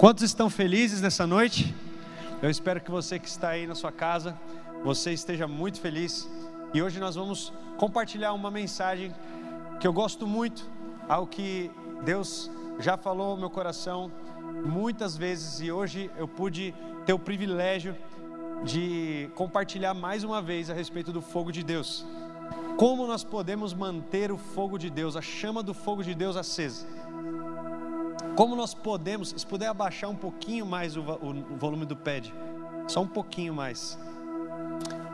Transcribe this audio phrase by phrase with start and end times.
[0.00, 1.74] Quantos estão felizes nessa noite?
[2.40, 4.34] Eu espero que você que está aí na sua casa,
[4.82, 6.26] você esteja muito feliz.
[6.72, 9.14] E hoje nós vamos compartilhar uma mensagem
[9.78, 10.66] que eu gosto muito,
[11.06, 11.70] algo que
[12.02, 14.10] Deus já falou no meu coração
[14.64, 16.74] muitas vezes e hoje eu pude
[17.04, 17.94] ter o privilégio
[18.64, 22.06] de compartilhar mais uma vez a respeito do fogo de Deus.
[22.78, 26.86] Como nós podemos manter o fogo de Deus, a chama do fogo de Deus acesa?
[28.40, 32.32] Como nós podemos, se puder abaixar um pouquinho mais o, o volume do pad,
[32.88, 33.98] só um pouquinho mais.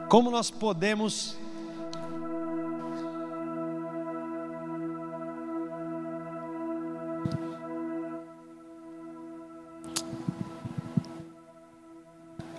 [0.09, 1.37] Como nós podemos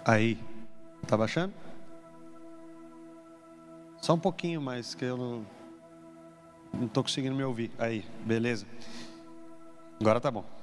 [0.03, 0.37] Aí,
[1.07, 1.53] tá baixando?
[4.01, 5.45] Só um pouquinho mais, que eu não
[6.87, 7.71] estou conseguindo me ouvir.
[7.79, 8.65] Aí, beleza.
[10.01, 10.56] Agora tá bom.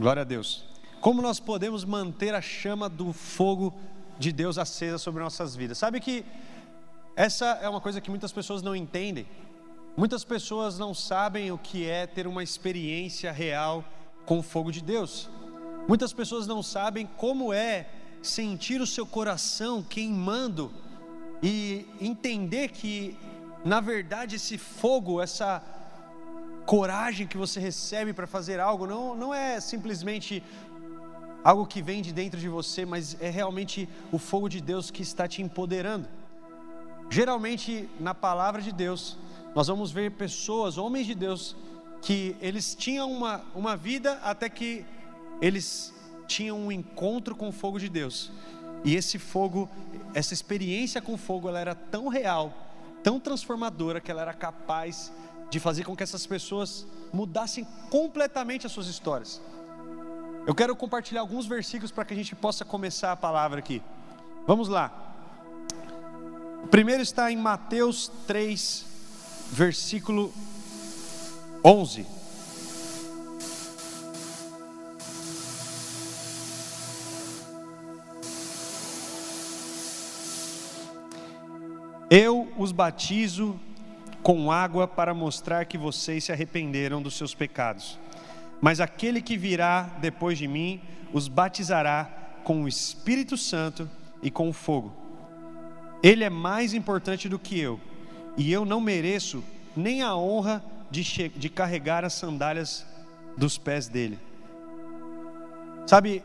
[0.00, 0.62] Glória a Deus.
[1.00, 3.74] Como nós podemos manter a chama do fogo
[4.16, 5.76] de Deus acesa sobre nossas vidas?
[5.76, 6.24] Sabe que
[7.16, 9.26] essa é uma coisa que muitas pessoas não entendem.
[9.96, 13.84] Muitas pessoas não sabem o que é ter uma experiência real
[14.24, 15.28] com o fogo de Deus.
[15.88, 17.88] Muitas pessoas não sabem como é
[18.22, 20.72] sentir o seu coração queimando
[21.42, 23.18] e entender que,
[23.64, 25.60] na verdade, esse fogo, essa
[26.68, 30.42] coragem que você recebe para fazer algo, não, não é simplesmente
[31.42, 35.00] algo que vem de dentro de você, mas é realmente o fogo de Deus que
[35.00, 36.06] está te empoderando.
[37.08, 39.16] Geralmente, na palavra de Deus,
[39.54, 41.56] nós vamos ver pessoas, homens de Deus,
[42.02, 44.84] que eles tinham uma, uma vida até que
[45.40, 45.94] eles
[46.26, 48.30] tinham um encontro com o fogo de Deus.
[48.84, 49.70] E esse fogo,
[50.12, 52.52] essa experiência com o fogo, ela era tão real,
[53.02, 55.10] tão transformadora que ela era capaz
[55.50, 59.40] de fazer com que essas pessoas mudassem completamente as suas histórias.
[60.46, 63.82] Eu quero compartilhar alguns versículos para que a gente possa começar a palavra aqui.
[64.46, 64.90] Vamos lá.
[66.64, 68.84] O primeiro está em Mateus 3,
[69.52, 70.32] versículo
[71.64, 72.06] 11.
[82.10, 83.60] Eu os batizo
[84.22, 87.98] com água para mostrar que vocês se arrependeram dos seus pecados.
[88.60, 90.80] Mas aquele que virá depois de mim
[91.12, 92.10] os batizará
[92.44, 93.88] com o Espírito Santo
[94.22, 94.92] e com o fogo.
[96.02, 97.80] Ele é mais importante do que eu,
[98.36, 99.42] e eu não mereço
[99.76, 102.86] nem a honra de, de carregar as sandálias
[103.36, 104.18] dos pés dele.
[105.86, 106.22] Sabe,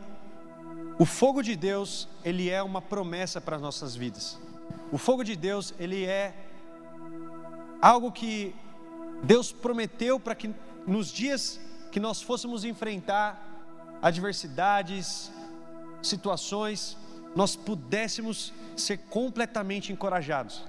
[0.98, 4.38] o fogo de Deus, ele é uma promessa para as nossas vidas.
[4.92, 6.32] O fogo de Deus, ele é
[7.84, 8.54] algo que
[9.22, 10.54] Deus prometeu para que
[10.86, 11.60] nos dias
[11.92, 13.28] que nós fôssemos enfrentar
[14.00, 15.30] adversidades,
[16.02, 16.96] situações,
[17.36, 20.64] nós pudéssemos ser completamente encorajados.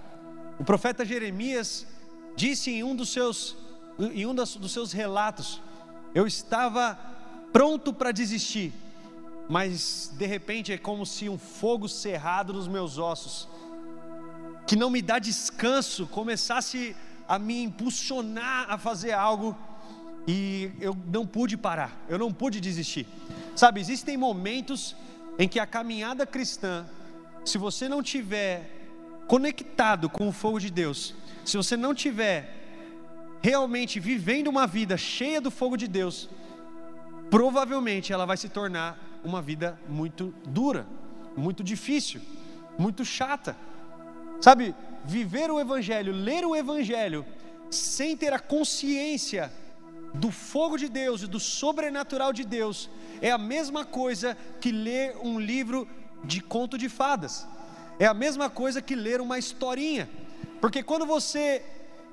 [0.59, 1.87] O profeta Jeremias
[2.35, 3.55] disse em um dos seus,
[3.97, 5.61] em um dos seus relatos:
[6.13, 6.99] Eu estava
[7.53, 8.73] pronto para desistir,
[9.47, 13.47] mas de repente é como se um fogo cerrado nos meus ossos
[14.65, 16.95] que não me dá descanso começasse
[17.27, 19.57] a me impulsionar a fazer algo
[20.27, 23.07] e eu não pude parar, eu não pude desistir.
[23.55, 24.95] Sabe, existem momentos
[25.37, 26.85] em que a caminhada cristã,
[27.43, 28.71] se você não tiver
[29.27, 31.13] conectado com o fogo de Deus,
[31.43, 32.63] se você não tiver
[33.41, 36.29] realmente vivendo uma vida cheia do fogo de Deus,
[37.29, 40.87] provavelmente ela vai se tornar uma vida muito dura,
[41.37, 42.21] muito difícil,
[42.77, 43.55] muito chata.
[44.41, 47.25] Sabe, viver o Evangelho, ler o Evangelho,
[47.69, 49.51] sem ter a consciência
[50.13, 52.89] do fogo de Deus e do sobrenatural de Deus,
[53.21, 55.87] é a mesma coisa que ler um livro
[56.23, 57.45] de conto de fadas,
[57.99, 60.09] é a mesma coisa que ler uma historinha,
[60.61, 61.63] porque quando você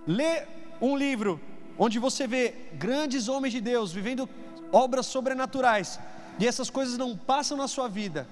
[0.07, 0.45] lê
[0.81, 1.41] um livro
[1.79, 4.29] onde você vê grandes homens de Deus vivendo
[4.73, 5.99] obras sobrenaturais,
[6.39, 8.27] e essas coisas não passam na sua vida,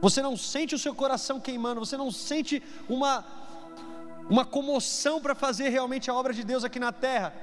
[0.00, 3.24] você não sente o seu coração queimando, você não sente uma,
[4.28, 7.34] uma comoção para fazer realmente a obra de Deus aqui na terra.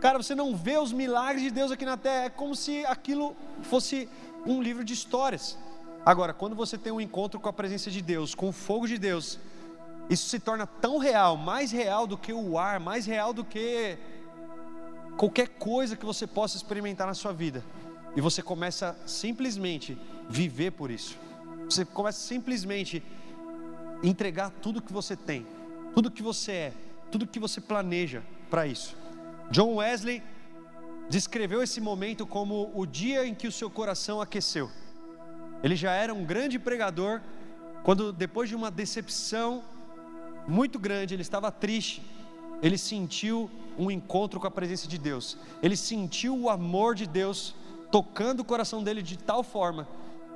[0.00, 3.36] Cara, você não vê os milagres de Deus aqui na terra, é como se aquilo
[3.62, 4.08] fosse
[4.46, 5.58] um livro de histórias.
[6.04, 8.96] Agora, quando você tem um encontro com a presença de Deus, com o fogo de
[8.96, 9.38] Deus,
[10.08, 13.98] isso se torna tão real, mais real do que o ar, mais real do que
[15.16, 17.62] qualquer coisa que você possa experimentar na sua vida.
[18.16, 19.96] E você começa simplesmente
[20.28, 21.16] viver por isso.
[21.70, 23.00] Você começa simplesmente
[24.02, 25.46] entregar tudo que você tem,
[25.94, 26.72] tudo que você é,
[27.12, 28.96] tudo que você planeja para isso.
[29.52, 30.20] John Wesley,
[31.08, 34.68] descreveu esse momento como o dia em que o seu coração aqueceu.
[35.62, 37.20] Ele já era um grande pregador,
[37.84, 39.62] quando depois de uma decepção
[40.48, 42.02] muito grande, ele estava triste,
[42.60, 47.54] ele sentiu um encontro com a presença de Deus, ele sentiu o amor de Deus
[47.92, 49.86] tocando o coração dele de tal forma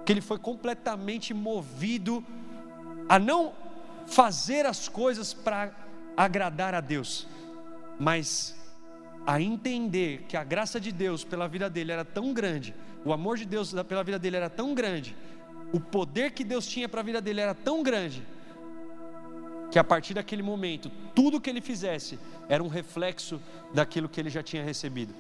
[0.04, 2.24] que ele foi completamente movido
[3.08, 3.52] a não
[4.06, 5.72] fazer as coisas para
[6.16, 7.26] agradar a Deus,
[7.98, 8.54] mas
[9.26, 12.74] a entender que a graça de Deus pela vida dele era tão grande,
[13.04, 15.16] o amor de Deus pela vida dele era tão grande,
[15.72, 18.22] o poder que Deus tinha para a vida dele era tão grande,
[19.70, 22.18] que a partir daquele momento, tudo que ele fizesse
[22.48, 23.40] era um reflexo
[23.72, 25.14] daquilo que ele já tinha recebido.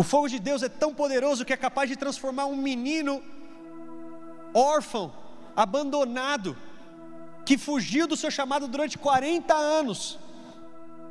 [0.00, 3.22] O fogo de Deus é tão poderoso que é capaz de transformar um menino
[4.54, 5.12] órfão,
[5.54, 6.56] abandonado,
[7.44, 10.18] que fugiu do seu chamado durante 40 anos,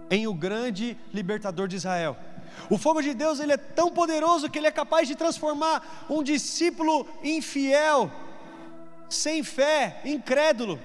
[0.10, 2.18] em o grande libertador de Israel.
[2.68, 6.24] O fogo de Deus ele é tão poderoso que ele é capaz de transformar um
[6.24, 8.12] discípulo infiel,
[9.08, 10.80] sem fé, incrédulo,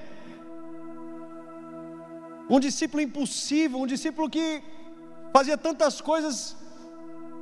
[2.50, 4.62] um discípulo impulsivo, um discípulo que
[5.32, 6.62] fazia tantas coisas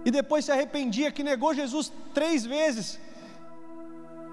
[0.04, 2.98] e depois se arrependia, que negou Jesus três vezes,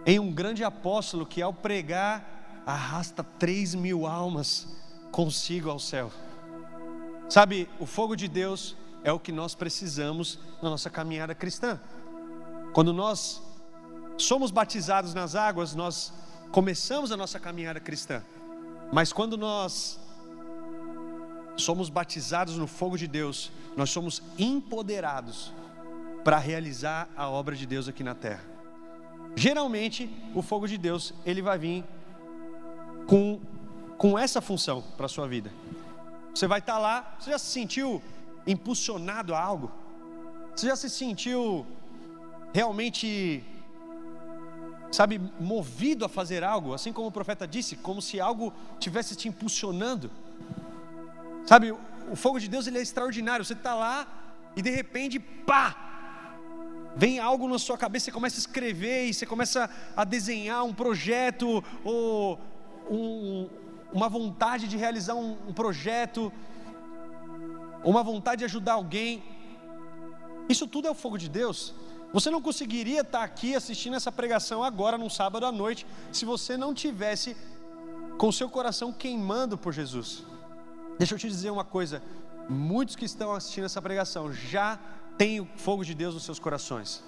[0.06, 4.68] em um grande apóstolo que ao pregar arrasta três mil almas
[5.12, 6.12] consigo ao céu.
[7.30, 11.80] Sabe, o fogo de Deus é o que nós precisamos na nossa caminhada cristã.
[12.74, 13.42] Quando nós
[14.18, 16.12] somos batizados nas águas, nós
[16.51, 18.24] começamos a nossa caminhada cristã.
[18.92, 20.00] Mas quando nós
[21.56, 25.54] somos batizados no fogo de Deus, nós somos empoderados
[26.24, 28.44] para realizar a obra de Deus aqui na terra.
[29.36, 31.83] Geralmente, o fogo de Deus, ele vai vir
[33.07, 33.39] com,
[33.98, 35.51] com essa função para a sua vida.
[36.33, 38.01] Você vai estar tá lá, você já se sentiu
[38.45, 39.71] impulsionado a algo?
[40.56, 41.66] Você já se sentiu
[42.54, 43.44] realmente,
[44.92, 49.27] sabe, movido a fazer algo, assim como o profeta disse, como se algo tivesse te
[49.27, 50.12] impulsionando?
[51.45, 53.45] Sabe, o fogo de Deus ele é extraordinário.
[53.45, 54.07] Você está lá
[54.56, 55.88] e de repente, pá,
[56.95, 60.74] vem algo na sua cabeça, você começa a escrever e você começa a desenhar um
[60.74, 62.39] projeto ou
[62.89, 63.47] um,
[63.91, 66.31] uma vontade de realizar um, um projeto,
[67.83, 69.24] uma vontade de ajudar alguém.
[70.47, 71.74] Isso tudo é o fogo de Deus.
[72.12, 76.57] Você não conseguiria estar aqui assistindo essa pregação agora, num sábado à noite, se você
[76.57, 77.38] não tivesse
[78.18, 80.24] com seu coração queimando por Jesus.
[80.97, 82.01] Deixa eu te dizer uma coisa:
[82.50, 84.80] muitos que estão assistindo essa pregação já
[85.19, 87.04] têm o fogo de Deus nos seus corações,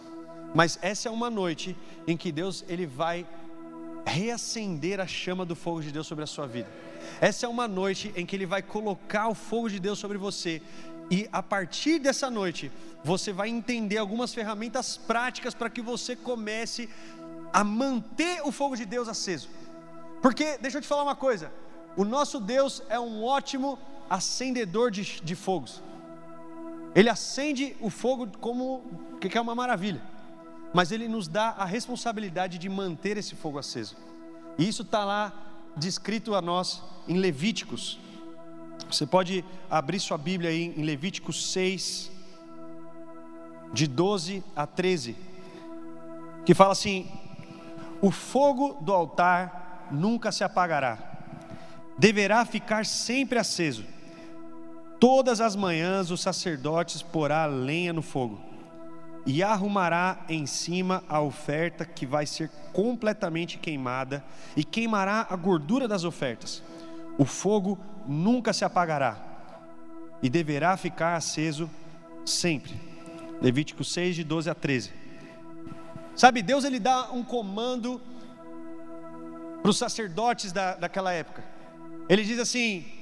[0.53, 1.75] mas essa é uma noite
[2.05, 3.25] em que Deus ele vai
[4.05, 6.69] reacender a chama do fogo de Deus sobre a sua vida.
[7.19, 10.61] Essa é uma noite em que Ele vai colocar o fogo de Deus sobre você,
[11.09, 12.71] e a partir dessa noite,
[13.03, 16.89] você vai entender algumas ferramentas práticas para que você comece
[17.51, 19.49] a manter o fogo de Deus aceso.
[20.21, 21.51] Porque, deixa eu te falar uma coisa:
[21.97, 23.77] o nosso Deus é um ótimo
[24.09, 25.81] acendedor de, de fogos.
[26.93, 28.83] Ele acende o fogo como
[29.19, 30.01] que é uma maravilha
[30.73, 33.95] mas Ele nos dá a responsabilidade de manter esse fogo aceso.
[34.57, 35.33] E isso está lá
[35.75, 37.99] descrito a nós em Levíticos.
[38.89, 42.11] Você pode abrir sua Bíblia aí em Levíticos 6,
[43.73, 45.15] de 12 a 13,
[46.45, 47.10] que fala assim:
[48.01, 50.98] O fogo do altar nunca se apagará,
[51.98, 53.86] deverá ficar sempre aceso.
[55.01, 58.39] Todas as manhãs os sacerdotes porá lenha no fogo
[59.25, 64.24] e arrumará em cima a oferta que vai ser completamente queimada
[64.55, 66.62] e queimará a gordura das ofertas.
[67.17, 69.17] O fogo nunca se apagará
[70.22, 71.67] e deverá ficar aceso
[72.24, 72.79] sempre.
[73.41, 74.93] Levítico 6, de 12 a 13.
[76.15, 78.00] Sabe, Deus ele dá um comando
[79.63, 81.43] para os sacerdotes da, daquela época.
[82.08, 83.00] Ele diz assim: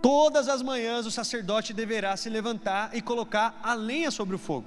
[0.00, 4.66] todas as manhãs o sacerdote deverá se levantar e colocar a lenha sobre o fogo.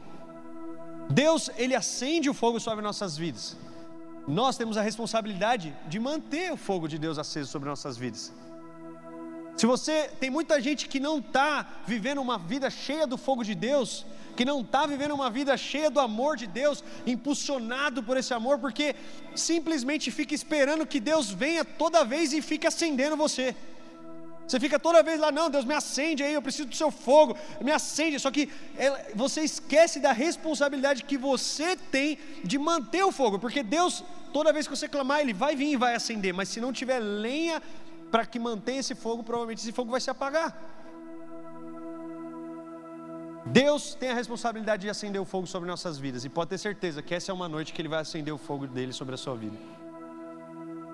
[1.09, 3.57] Deus, ele acende o fogo sobre nossas vidas.
[4.27, 8.31] Nós temos a responsabilidade de manter o fogo de Deus aceso sobre nossas vidas.
[9.55, 13.53] Se você tem muita gente que não está vivendo uma vida cheia do fogo de
[13.53, 18.33] Deus, que não está vivendo uma vida cheia do amor de Deus, impulsionado por esse
[18.33, 18.95] amor, porque
[19.35, 23.55] simplesmente fica esperando que Deus venha toda vez e fique acendendo você.
[24.47, 27.35] Você fica toda vez lá, não, Deus me acende aí, eu preciso do seu fogo,
[27.61, 28.19] me acende.
[28.19, 28.49] Só que
[29.15, 34.67] você esquece da responsabilidade que você tem de manter o fogo, porque Deus, toda vez
[34.67, 37.61] que você clamar, Ele vai vir e vai acender, mas se não tiver lenha
[38.11, 40.55] para que mantenha esse fogo, provavelmente esse fogo vai se apagar.
[43.45, 47.01] Deus tem a responsabilidade de acender o fogo sobre nossas vidas, e pode ter certeza
[47.01, 49.35] que essa é uma noite que Ele vai acender o fogo dele sobre a sua
[49.35, 49.57] vida.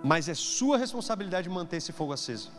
[0.04, 2.52] Mas é sua responsabilidade manter esse fogo aceso,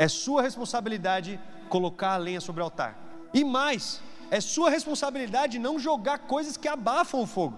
[0.00, 1.38] é sua responsabilidade
[1.68, 2.98] colocar a lenha sobre o altar,
[3.34, 7.56] e mais, é sua responsabilidade não jogar coisas que abafam o fogo.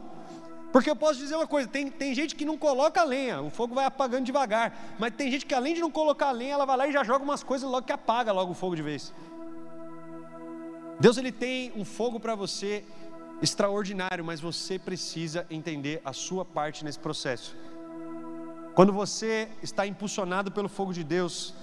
[0.72, 3.76] Porque eu posso dizer uma coisa: tem, tem gente que não coloca lenha, o fogo
[3.76, 4.96] vai apagando devagar.
[4.98, 7.22] Mas tem gente que além de não colocar lenha, ela vai lá e já joga
[7.22, 9.14] umas coisas logo que apaga logo o fogo de vez.
[10.98, 12.84] Deus ele tem um fogo para você
[13.40, 17.54] extraordinário, mas você precisa entender a sua parte nesse processo.
[18.74, 21.54] Quando você está impulsionado pelo fogo de Deus,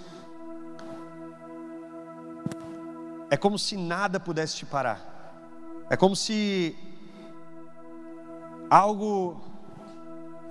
[3.30, 5.00] é como se nada pudesse te parar.
[5.90, 6.76] É como se
[8.70, 9.42] algo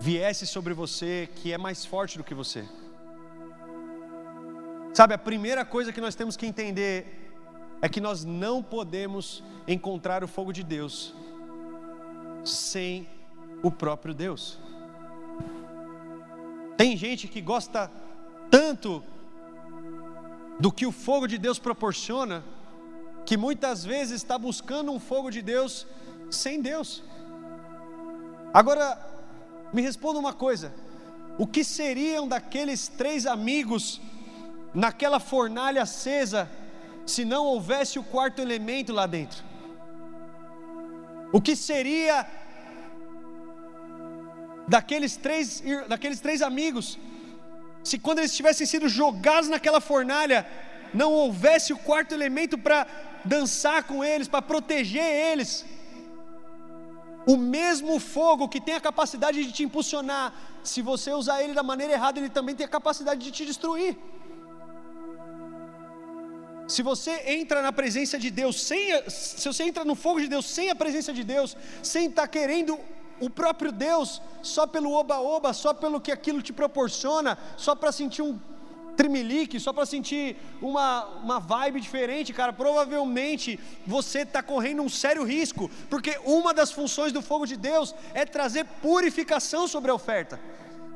[0.01, 2.69] viesse sobre você que é mais forte do que você.
[4.95, 7.33] Sabe, a primeira coisa que nós temos que entender
[7.81, 11.15] é que nós não podemos encontrar o fogo de Deus
[12.45, 13.09] sem
[13.63, 14.59] o próprio Deus.
[16.77, 17.91] Tem gente que gosta
[18.51, 19.03] tanto
[20.59, 22.43] do que o fogo de Deus proporciona,
[23.29, 25.87] que muitas vezes está buscando um fogo de Deus
[26.31, 27.03] sem Deus.
[28.61, 28.87] Agora,
[29.71, 30.73] me responda uma coisa:
[31.37, 34.01] o que seriam daqueles três amigos
[34.73, 36.51] naquela fornalha acesa
[37.05, 39.45] se não houvesse o quarto elemento lá dentro?
[41.31, 42.27] O que seria
[44.67, 46.99] daqueles três, daqueles três amigos,
[47.85, 50.47] se quando eles tivessem sido jogados naquela fornalha,
[50.95, 52.87] não houvesse o quarto elemento para
[53.25, 55.65] dançar com eles, para proteger eles?
[57.27, 60.33] O mesmo fogo que tem a capacidade de te impulsionar,
[60.65, 63.97] se você usar ele da maneira errada, ele também tem a capacidade de te destruir.
[66.67, 70.47] Se você entra na presença de Deus sem, se você entra no fogo de Deus
[70.47, 72.79] sem a presença de Deus, sem estar tá querendo
[73.21, 78.23] o próprio Deus, só pelo oba-oba, só pelo que aquilo te proporciona, só para sentir
[78.23, 78.39] um
[78.99, 85.23] trimelique, só para sentir uma, uma vibe diferente, cara, provavelmente você está correndo um sério
[85.23, 90.41] risco, porque uma das funções do fogo de Deus é trazer purificação sobre a oferta.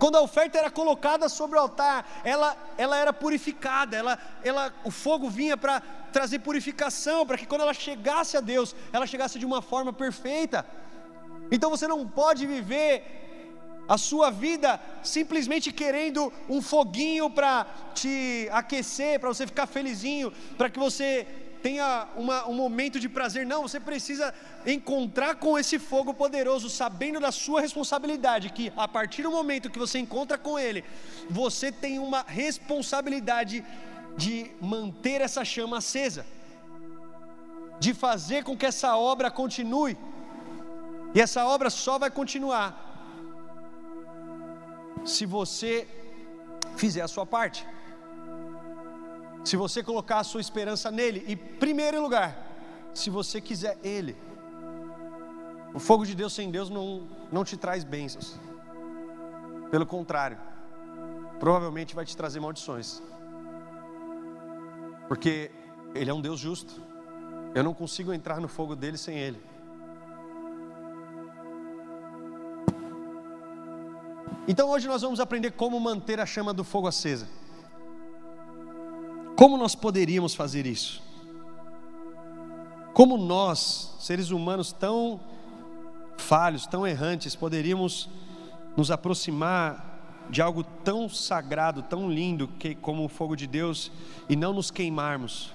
[0.00, 4.90] Quando a oferta era colocada sobre o altar, ela, ela era purificada, ela, ela, o
[4.90, 5.80] fogo vinha para
[6.12, 10.66] trazer purificação, para que quando ela chegasse a Deus, ela chegasse de uma forma perfeita.
[11.52, 13.21] Então você não pode viver
[13.88, 20.70] a sua vida simplesmente querendo um foguinho para te aquecer, para você ficar felizinho, para
[20.70, 21.26] que você
[21.62, 23.46] tenha uma, um momento de prazer.
[23.46, 24.34] Não, você precisa
[24.66, 29.78] encontrar com esse fogo poderoso, sabendo da sua responsabilidade, que a partir do momento que
[29.78, 30.84] você encontra com ele,
[31.30, 33.64] você tem uma responsabilidade
[34.16, 36.26] de manter essa chama acesa,
[37.78, 39.96] de fazer com que essa obra continue.
[41.14, 42.91] E essa obra só vai continuar
[45.04, 45.86] se você
[46.76, 47.66] fizer a sua parte
[49.44, 52.36] se você colocar a sua esperança nele, e primeiro lugar,
[52.94, 54.16] se você quiser ele.
[55.74, 58.38] O fogo de Deus sem Deus não, não te traz bênçãos.
[59.70, 60.38] Pelo contrário,
[61.40, 63.02] provavelmente vai te trazer maldições.
[65.08, 65.50] Porque
[65.94, 66.80] Ele é um Deus justo.
[67.54, 69.40] Eu não consigo entrar no fogo dele sem Ele.
[74.46, 77.28] Então hoje nós vamos aprender como manter a chama do fogo acesa.
[79.36, 81.02] Como nós poderíamos fazer isso?
[82.92, 85.20] Como nós, seres humanos tão
[86.18, 88.08] falhos, tão errantes, poderíamos
[88.76, 93.90] nos aproximar de algo tão sagrado, tão lindo que como o fogo de Deus
[94.28, 95.52] e não nos queimarmos?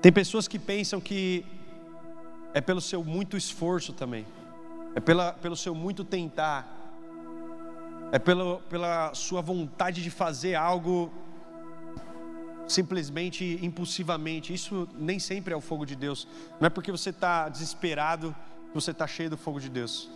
[0.00, 1.44] Tem pessoas que pensam que
[2.54, 4.26] é pelo seu muito esforço também,
[4.94, 6.81] é pela, pelo seu muito tentar,
[8.12, 11.10] é pela, pela sua vontade de fazer algo
[12.68, 14.52] simplesmente impulsivamente.
[14.52, 16.28] Isso nem sempre é o fogo de Deus.
[16.60, 18.36] Não é porque você está desesperado
[18.68, 20.10] que você está cheio do fogo de Deus.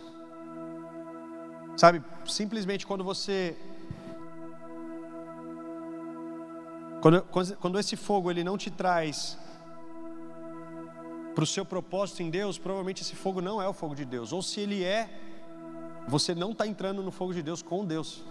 [1.75, 3.57] Sabe, simplesmente quando você.
[7.01, 7.23] Quando,
[7.59, 9.37] quando esse fogo ele não te traz
[11.33, 14.33] para o seu propósito em Deus, provavelmente esse fogo não é o fogo de Deus.
[14.33, 15.26] Ou se ele é,
[16.07, 18.23] você não está entrando no fogo de Deus com Deus.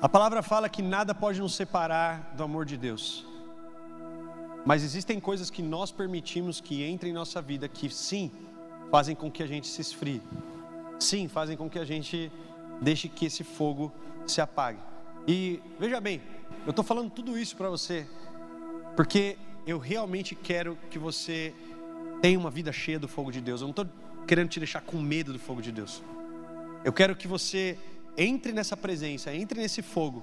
[0.00, 3.26] A palavra fala que nada pode nos separar do amor de Deus.
[4.64, 8.30] Mas existem coisas que nós permitimos que entrem em nossa vida que sim
[8.90, 10.22] fazem com que a gente se esfrie.
[10.98, 12.32] sim, fazem com que a gente
[12.80, 13.92] deixe que esse fogo
[14.26, 14.78] se apague.
[15.26, 16.22] E veja bem,
[16.64, 18.06] eu estou falando tudo isso para você,
[18.94, 19.36] porque
[19.66, 21.54] eu realmente quero que você
[22.20, 23.60] tenha uma vida cheia do fogo de Deus.
[23.60, 23.86] Eu não estou
[24.26, 26.02] querendo te deixar com medo do fogo de Deus.
[26.84, 27.78] Eu quero que você
[28.16, 30.22] entre nessa presença, entre nesse fogo,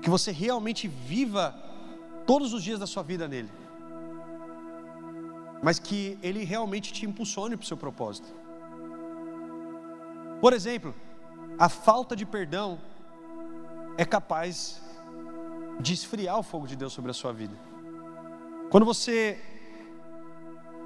[0.00, 1.54] que você realmente viva
[2.26, 3.50] todos os dias da sua vida nele,
[5.62, 8.28] mas que ele realmente te impulsione para o seu propósito.
[10.40, 10.94] Por exemplo,
[11.58, 12.80] a falta de perdão
[13.96, 14.80] é capaz
[15.80, 17.54] de esfriar o fogo de Deus sobre a sua vida.
[18.70, 19.38] Quando você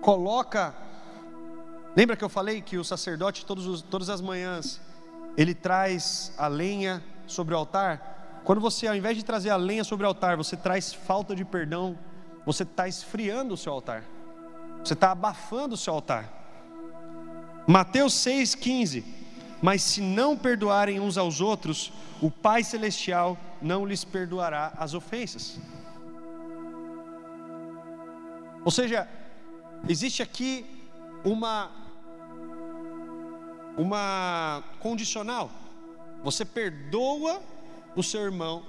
[0.00, 0.74] coloca,
[1.94, 4.80] lembra que eu falei que o sacerdote todos os, todas as manhãs
[5.36, 8.40] ele traz a lenha sobre o altar?
[8.44, 11.44] Quando você, ao invés de trazer a lenha sobre o altar, você traz falta de
[11.44, 11.98] perdão,
[12.44, 14.04] você está esfriando o seu altar,
[14.84, 16.32] você está abafando o seu altar.
[17.66, 19.04] Mateus 6,15:
[19.62, 25.58] Mas se não perdoarem uns aos outros, o Pai Celestial não lhes perdoará as ofensas.
[28.64, 29.08] Ou seja,
[29.88, 30.66] existe aqui
[31.24, 31.70] uma
[33.76, 35.50] uma condicional.
[36.22, 37.42] Você perdoa
[37.94, 38.64] o seu irmão,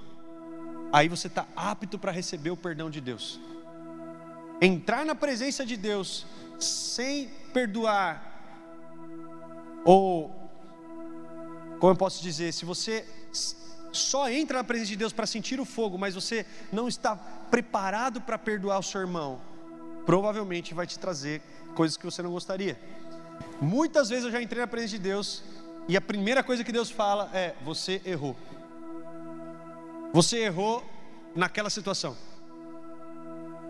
[0.92, 3.40] aí você está apto para receber o perdão de Deus.
[4.60, 6.26] Entrar na presença de Deus
[6.58, 8.24] sem perdoar,
[9.84, 10.34] ou,
[11.78, 13.04] como eu posso dizer, se você
[13.92, 18.20] só entra na presença de Deus para sentir o fogo, mas você não está preparado
[18.20, 19.40] para perdoar o seu irmão,
[20.04, 21.42] provavelmente vai te trazer
[21.74, 22.78] coisas que você não gostaria.
[23.60, 25.42] Muitas vezes eu já entrei na presença de Deus
[25.86, 28.36] e a primeira coisa que Deus fala é: você errou.
[30.12, 30.84] Você errou
[31.34, 32.16] naquela situação.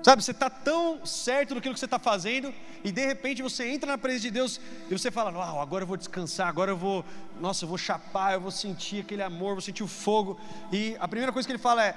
[0.02, 3.90] Sabe, você está tão certo do que você está fazendo e de repente você entra
[3.90, 7.04] na presença de Deus e você fala: Uau, agora eu vou descansar, agora eu vou,
[7.40, 10.38] nossa, eu vou chapar, eu vou sentir aquele amor, vou sentir o fogo.
[10.72, 11.96] E a primeira coisa que ele fala é: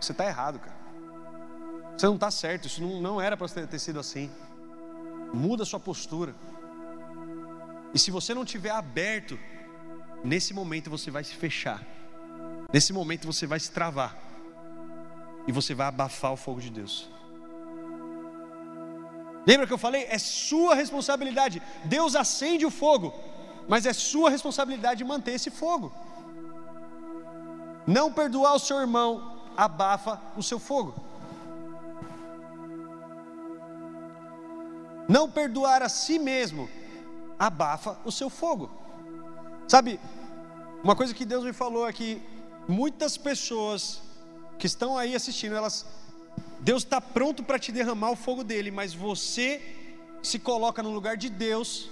[0.00, 0.82] Você está errado, cara.
[1.96, 4.30] Você não está certo, isso não, não era para ter sido assim.
[5.32, 6.34] Muda a sua postura.
[7.92, 9.38] E se você não tiver aberto,
[10.24, 11.82] nesse momento você vai se fechar.
[12.72, 14.16] Nesse momento você vai se travar.
[15.46, 17.10] E você vai abafar o fogo de Deus.
[19.46, 20.06] Lembra que eu falei?
[20.08, 21.60] É sua responsabilidade.
[21.84, 23.12] Deus acende o fogo,
[23.68, 25.92] mas é sua responsabilidade manter esse fogo.
[27.86, 30.94] Não perdoar o seu irmão abafa o seu fogo.
[35.08, 36.68] Não perdoar a si mesmo
[37.38, 38.70] abafa o seu fogo.
[39.66, 39.98] Sabe,
[40.82, 42.22] uma coisa que Deus me falou é que
[42.68, 44.00] muitas pessoas
[44.58, 45.86] que estão aí assistindo, elas
[46.62, 49.60] Deus está pronto para te derramar o fogo dele, mas você
[50.22, 51.90] se coloca no lugar de Deus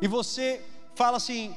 [0.00, 0.62] e você
[0.94, 1.54] fala assim: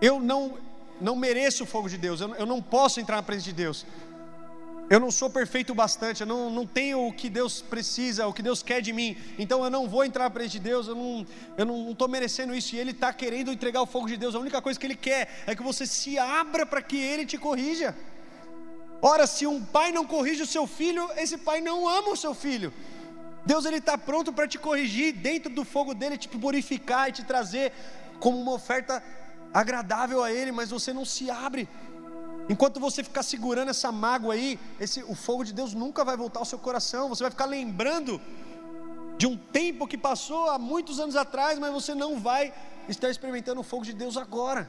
[0.00, 0.58] eu não
[1.00, 3.86] não mereço o fogo de Deus, eu, eu não posso entrar na presença de Deus.
[4.90, 8.32] Eu não sou perfeito o bastante, eu não, não tenho o que Deus precisa, o
[8.32, 11.20] que Deus quer de mim, então eu não vou entrar para de Deus, eu não
[11.22, 14.40] estou não, não merecendo isso, e Ele está querendo entregar o fogo de Deus, a
[14.40, 17.96] única coisa que Ele quer é que você se abra para que Ele te corrija.
[19.02, 22.34] Ora, se um pai não corrige o seu filho, esse pai não ama o seu
[22.34, 22.72] filho.
[23.44, 27.24] Deus ele está pronto para te corrigir dentro do fogo dele, te purificar e te
[27.24, 27.72] trazer
[28.18, 29.02] como uma oferta
[29.52, 31.68] agradável a Ele, mas você não se abre.
[32.48, 36.40] Enquanto você ficar segurando essa mágoa aí, esse, o fogo de Deus nunca vai voltar
[36.40, 37.08] ao seu coração.
[37.08, 38.20] Você vai ficar lembrando
[39.16, 42.52] de um tempo que passou há muitos anos atrás, mas você não vai
[42.88, 44.68] estar experimentando o fogo de Deus agora.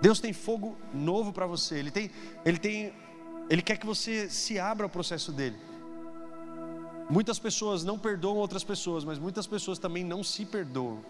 [0.00, 1.76] Deus tem fogo novo para você.
[1.76, 2.10] Ele tem,
[2.44, 2.92] ele tem,
[3.48, 5.56] ele quer que você se abra ao processo dele.
[7.08, 11.04] Muitas pessoas não perdoam outras pessoas, mas muitas pessoas também não se perdoam.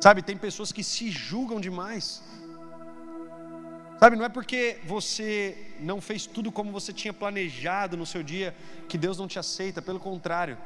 [0.00, 2.22] Sabe, tem pessoas que se julgam demais.
[3.98, 8.54] Sabe, não é porque você não fez tudo como você tinha planejado no seu dia
[8.88, 10.56] que Deus não te aceita, pelo contrário.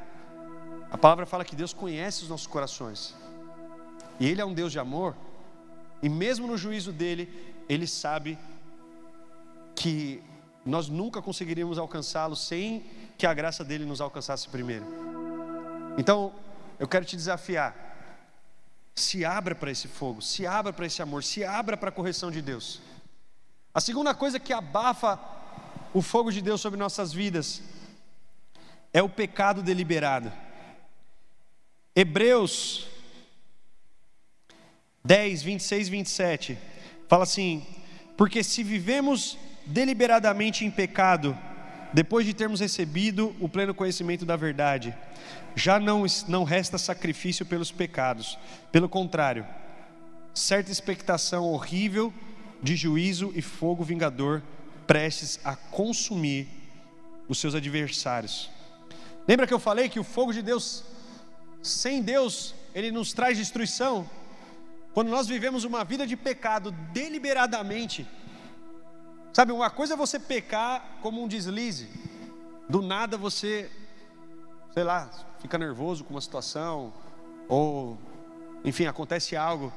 [0.91, 3.15] A palavra fala que Deus conhece os nossos corações.
[4.19, 5.15] E Ele é um Deus de amor.
[6.01, 7.27] E mesmo no juízo dele,
[7.67, 8.37] Ele sabe
[9.75, 10.21] que
[10.65, 12.85] nós nunca conseguiríamos alcançá-lo sem
[13.17, 14.85] que a graça dele nos alcançasse primeiro.
[15.97, 16.33] Então,
[16.79, 17.75] eu quero te desafiar.
[18.95, 22.31] Se abra para esse fogo, se abra para esse amor, se abra para a correção
[22.31, 22.81] de Deus.
[23.73, 25.19] A segunda coisa que abafa
[25.93, 27.61] o fogo de Deus sobre nossas vidas
[28.91, 30.31] é o pecado deliberado.
[31.95, 32.87] Hebreus
[35.03, 36.57] 10, 26 e 27
[37.07, 37.65] fala assim:
[38.15, 41.37] Porque se vivemos deliberadamente em pecado,
[41.93, 44.95] depois de termos recebido o pleno conhecimento da verdade,
[45.55, 48.37] já não, não resta sacrifício pelos pecados,
[48.71, 49.45] pelo contrário,
[50.33, 52.13] certa expectação horrível
[52.61, 54.41] de juízo e fogo vingador
[54.87, 56.47] prestes a consumir
[57.27, 58.49] os seus adversários.
[59.27, 60.83] Lembra que eu falei que o fogo de Deus,
[61.61, 64.09] sem Deus, ele nos traz destruição?
[64.93, 68.05] Quando nós vivemos uma vida de pecado deliberadamente,
[69.33, 71.89] sabe, uma coisa é você pecar como um deslize,
[72.69, 73.69] do nada você,
[74.73, 76.93] sei lá, fica nervoso com uma situação,
[77.49, 77.97] ou,
[78.63, 79.73] enfim, acontece algo.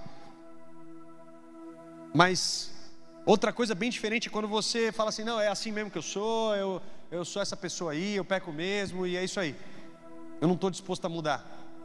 [2.15, 2.71] Mas
[3.25, 6.03] outra coisa bem diferente é quando você fala assim: não, é assim mesmo que eu
[6.03, 9.57] sou, eu, eu sou essa pessoa aí, eu peco mesmo, e é isso aí.
[10.41, 11.45] Eu não estou disposto a mudar.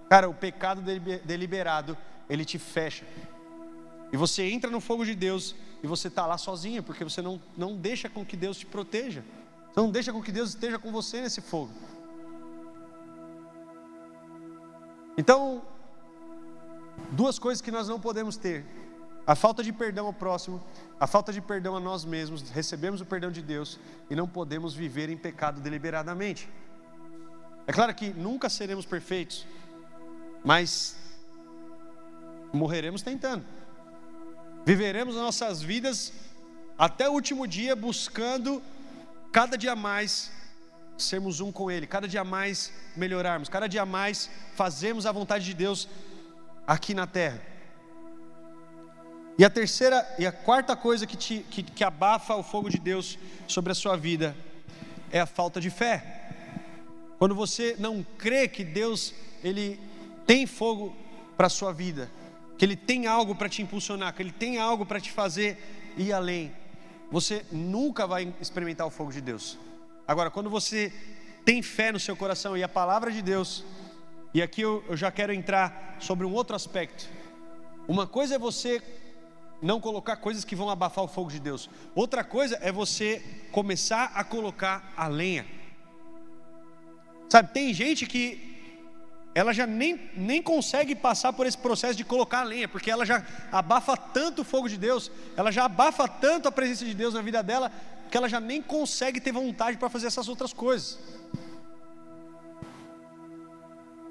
[0.09, 0.81] Cara, o pecado
[1.23, 1.97] deliberado,
[2.29, 3.05] ele te fecha.
[4.11, 7.41] E você entra no fogo de Deus e você está lá sozinho, porque você não,
[7.57, 9.23] não deixa com que Deus te proteja.
[9.71, 11.71] Você não deixa com que Deus esteja com você nesse fogo.
[15.17, 15.61] Então,
[17.11, 18.65] duas coisas que nós não podemos ter:
[19.25, 20.61] a falta de perdão ao próximo,
[20.99, 22.49] a falta de perdão a nós mesmos.
[22.49, 26.49] Recebemos o perdão de Deus e não podemos viver em pecado deliberadamente.
[27.65, 29.45] É claro que nunca seremos perfeitos,
[30.43, 30.97] mas
[32.51, 33.45] morreremos tentando.
[34.65, 36.13] Viveremos nossas vidas
[36.77, 38.61] até o último dia buscando
[39.31, 40.31] cada dia mais
[40.97, 45.53] sermos um com Ele, cada dia mais melhorarmos, cada dia mais fazermos a vontade de
[45.55, 45.87] Deus
[46.67, 47.41] aqui na terra.
[49.37, 52.77] E a terceira e a quarta coisa que, te, que, que abafa o fogo de
[52.77, 54.35] Deus sobre a sua vida
[55.11, 56.29] é a falta de fé.
[57.17, 59.79] Quando você não crê que Deus ele
[60.27, 60.95] tem fogo
[61.35, 62.11] para a sua vida,
[62.61, 65.57] que Ele tem algo para te impulsionar, que Ele tem algo para te fazer
[65.97, 66.53] ir além,
[67.09, 69.57] você nunca vai experimentar o fogo de Deus.
[70.07, 70.93] Agora, quando você
[71.43, 73.65] tem fé no seu coração e a palavra de Deus,
[74.31, 77.09] e aqui eu, eu já quero entrar sobre um outro aspecto.
[77.87, 78.79] Uma coisa é você
[79.59, 81.67] não colocar coisas que vão abafar o fogo de Deus.
[81.95, 85.47] Outra coisa é você começar a colocar a lenha.
[87.27, 88.50] Sabe, tem gente que
[89.33, 93.05] ela já nem, nem consegue passar por esse processo de colocar a lenha, porque ela
[93.05, 97.13] já abafa tanto o fogo de Deus, ela já abafa tanto a presença de Deus
[97.13, 97.71] na vida dela,
[98.09, 100.99] que ela já nem consegue ter vontade para fazer essas outras coisas.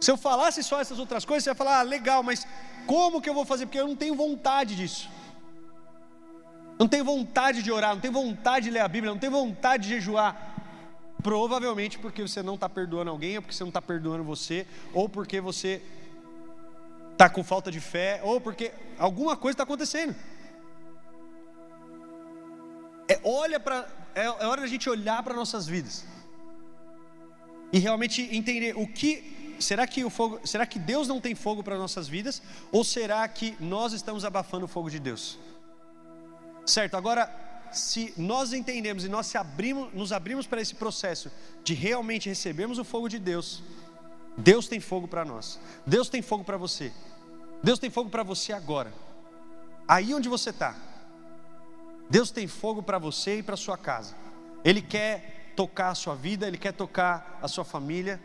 [0.00, 2.46] Se eu falasse só essas outras coisas, você ia falar, ah, legal, mas
[2.86, 3.66] como que eu vou fazer?
[3.66, 5.10] Porque eu não tenho vontade disso.
[6.78, 9.82] Não tenho vontade de orar, não tenho vontade de ler a Bíblia, não tenho vontade
[9.82, 10.49] de jejuar.
[11.22, 15.08] Provavelmente porque você não está perdoando alguém, ou porque você não está perdoando você, ou
[15.08, 15.82] porque você
[17.12, 20.14] está com falta de fé, ou porque alguma coisa está acontecendo.
[23.08, 26.06] É, olha para, é, é hora da gente olhar para nossas vidas
[27.72, 31.62] e realmente entender o que será que o fogo, será que Deus não tem fogo
[31.62, 32.40] para nossas vidas,
[32.72, 35.38] ou será que nós estamos abafando o fogo de Deus?
[36.64, 36.96] Certo?
[36.96, 41.30] Agora se nós entendemos e nós abrimos, nos abrimos para esse processo
[41.62, 43.62] de realmente recebermos o fogo de Deus,
[44.36, 46.92] Deus tem fogo para nós, Deus tem fogo para você,
[47.62, 48.92] Deus tem fogo para você agora,
[49.86, 50.74] aí onde você está,
[52.08, 54.14] Deus tem fogo para você e para sua casa,
[54.64, 58.20] Ele quer tocar a sua vida, Ele quer tocar a sua família,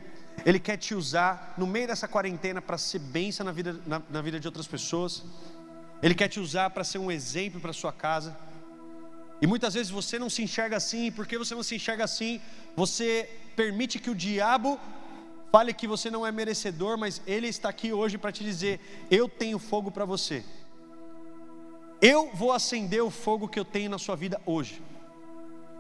[0.46, 4.22] Ele quer te usar no meio dessa quarentena para ser bênção na vida, na, na
[4.22, 5.24] vida de outras pessoas,
[6.02, 8.36] Ele quer te usar para ser um exemplo para sua casa.
[9.42, 12.42] E muitas vezes você não se enxerga assim, e porque você não se enxerga assim,
[12.76, 14.80] você permite que o diabo
[15.52, 19.28] fale que você não é merecedor, mas ele está aqui hoje para te dizer: eu
[19.28, 20.44] tenho fogo para você.
[22.02, 24.82] Eu vou acender o fogo que eu tenho na sua vida hoje.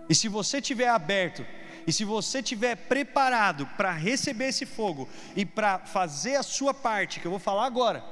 [0.09, 1.45] E se você estiver aberto,
[1.87, 7.19] e se você estiver preparado para receber esse fogo e para fazer a sua parte,
[7.19, 8.03] que eu vou falar agora,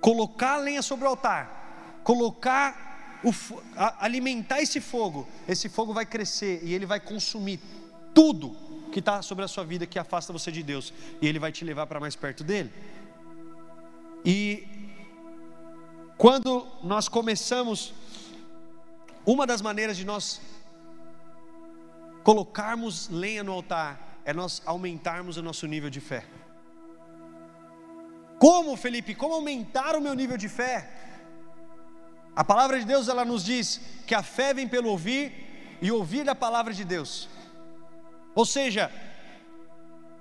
[0.00, 2.93] colocar a lenha sobre o altar, colocar
[3.76, 7.60] alimentar esse fogo, esse fogo vai crescer e ele vai consumir
[8.14, 8.56] tudo
[8.92, 11.64] que está sobre a sua vida que afasta você de Deus, e ele vai te
[11.64, 12.72] levar para mais perto dele.
[14.24, 14.66] E
[16.16, 17.92] quando nós começamos,
[19.26, 20.40] uma das maneiras de nós
[22.22, 26.24] colocarmos lenha no altar é nós aumentarmos o nosso nível de fé.
[28.38, 29.14] Como, Felipe?
[29.14, 31.03] Como aumentar o meu nível de fé?
[32.36, 36.28] A palavra de Deus ela nos diz que a fé vem pelo ouvir e ouvir
[36.28, 37.28] a palavra de Deus.
[38.34, 38.90] Ou seja,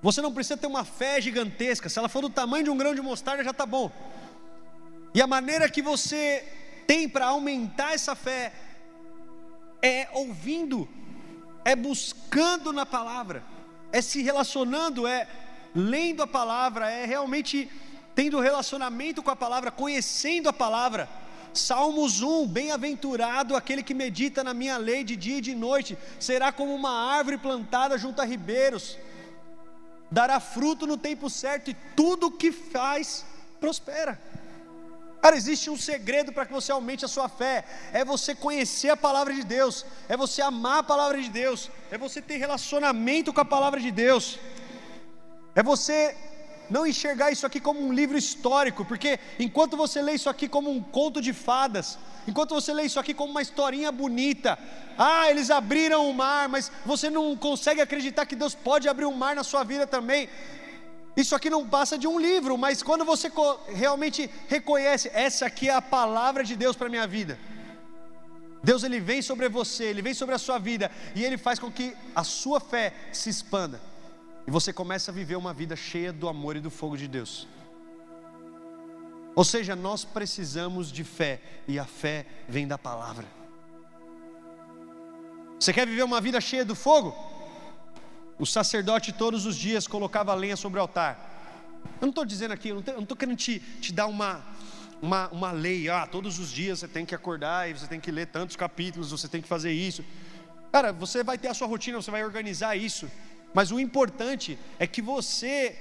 [0.02, 2.94] você não precisa ter uma fé gigantesca, se ela for do tamanho de um grão
[2.94, 3.92] de mostarda já está bom.
[5.14, 6.46] E a maneira que você
[6.86, 8.54] tem para aumentar essa fé
[9.82, 10.88] é ouvindo,
[11.66, 13.44] é buscando na palavra,
[13.92, 15.28] é se relacionando, é
[15.74, 17.70] lendo a palavra, é realmente
[18.14, 21.10] tendo relacionamento com a palavra, conhecendo a palavra.
[21.54, 26.52] Salmos 1: Bem-aventurado aquele que medita na minha lei de dia e de noite, será
[26.52, 28.98] como uma árvore plantada junto a ribeiros,
[30.10, 33.26] dará fruto no tempo certo e tudo o que faz
[33.60, 34.20] prospera.
[35.22, 37.64] Cara, existe um segredo para que você aumente a sua fé:
[37.94, 41.98] é você conhecer a palavra de Deus, é você amar a palavra de Deus, é
[41.98, 44.38] você ter relacionamento com a palavra de Deus,
[45.56, 46.14] é você
[46.74, 50.72] não enxergar isso aqui como um livro histórico, porque enquanto você lê isso aqui como
[50.72, 54.58] um conto de fadas, enquanto você lê isso aqui como uma historinha bonita,
[54.98, 59.14] ah, eles abriram o mar, mas você não consegue acreditar que Deus pode abrir um
[59.24, 60.28] mar na sua vida também.
[61.16, 63.32] Isso aqui não passa de um livro, mas quando você
[63.68, 67.38] realmente reconhece, essa aqui é a palavra de Deus para a minha vida.
[68.64, 71.72] Deus ele vem sobre você, ele vem sobre a sua vida e ele faz com
[71.72, 73.93] que a sua fé se expanda.
[74.46, 77.48] E você começa a viver uma vida cheia do amor e do fogo de Deus.
[79.36, 83.26] Ou seja, nós precisamos de fé, e a fé vem da palavra.
[85.60, 87.16] Você quer viver uma vida cheia do fogo?
[88.38, 91.32] O sacerdote todos os dias colocava lenha sobre o altar.
[92.00, 94.44] Eu não estou dizendo aqui, eu não estou querendo te, te dar uma,
[95.02, 98.12] uma, uma lei, ah, todos os dias você tem que acordar e você tem que
[98.12, 100.04] ler tantos capítulos, você tem que fazer isso.
[100.72, 103.10] Cara, você vai ter a sua rotina, você vai organizar isso.
[103.54, 105.76] Mas o importante é que você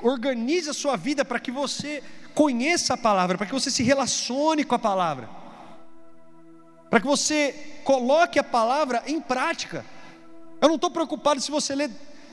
[0.00, 2.02] organize a sua vida para que você
[2.34, 5.28] conheça a palavra, para que você se relacione com a palavra,
[6.88, 9.84] para que você coloque a palavra em prática.
[10.60, 11.90] Eu não estou preocupado se você lê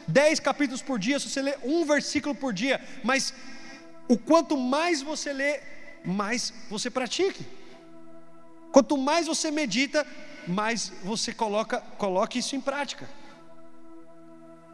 [0.08, 3.34] dez capítulos por dia, se você lê um versículo por dia, mas
[4.08, 5.62] o quanto mais você lê,
[6.04, 7.46] mais você pratique.
[8.72, 10.06] Quanto mais você medita,
[10.48, 13.08] mais você coloca, coloque isso em prática.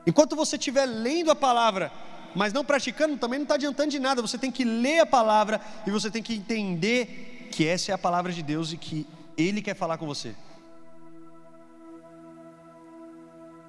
[0.05, 1.91] Enquanto você estiver lendo a palavra,
[2.35, 4.21] mas não praticando, também não está adiantando de nada.
[4.21, 7.97] Você tem que ler a palavra e você tem que entender que essa é a
[7.97, 10.35] palavra de Deus e que Ele quer falar com você.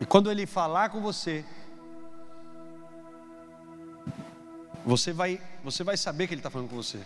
[0.00, 1.44] E quando Ele falar com você,
[4.84, 7.00] você vai, você vai saber que Ele está falando com você.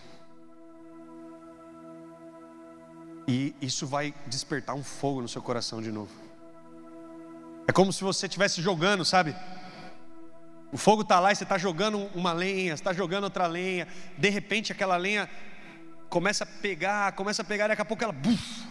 [3.29, 6.30] E isso vai despertar um fogo no seu coração de novo.
[7.67, 9.35] É como se você estivesse jogando, sabe?
[10.73, 13.89] O fogo está lá e você está jogando uma lenha, está jogando outra lenha.
[14.17, 15.29] De repente aquela lenha
[16.09, 18.13] começa a pegar, começa a pegar, e daqui a pouco ela.
[18.13, 18.65] Buf,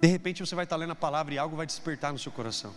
[0.00, 2.32] de repente você vai estar tá lendo a palavra e algo vai despertar no seu
[2.32, 2.74] coração.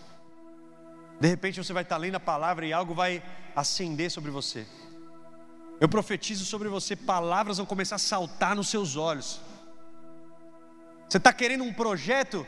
[1.19, 3.23] De repente você vai estar tá lendo a palavra e algo vai
[3.55, 4.67] acender sobre você.
[5.79, 9.41] Eu profetizo sobre você, palavras vão começar a saltar nos seus olhos.
[11.09, 12.45] Você está querendo um projeto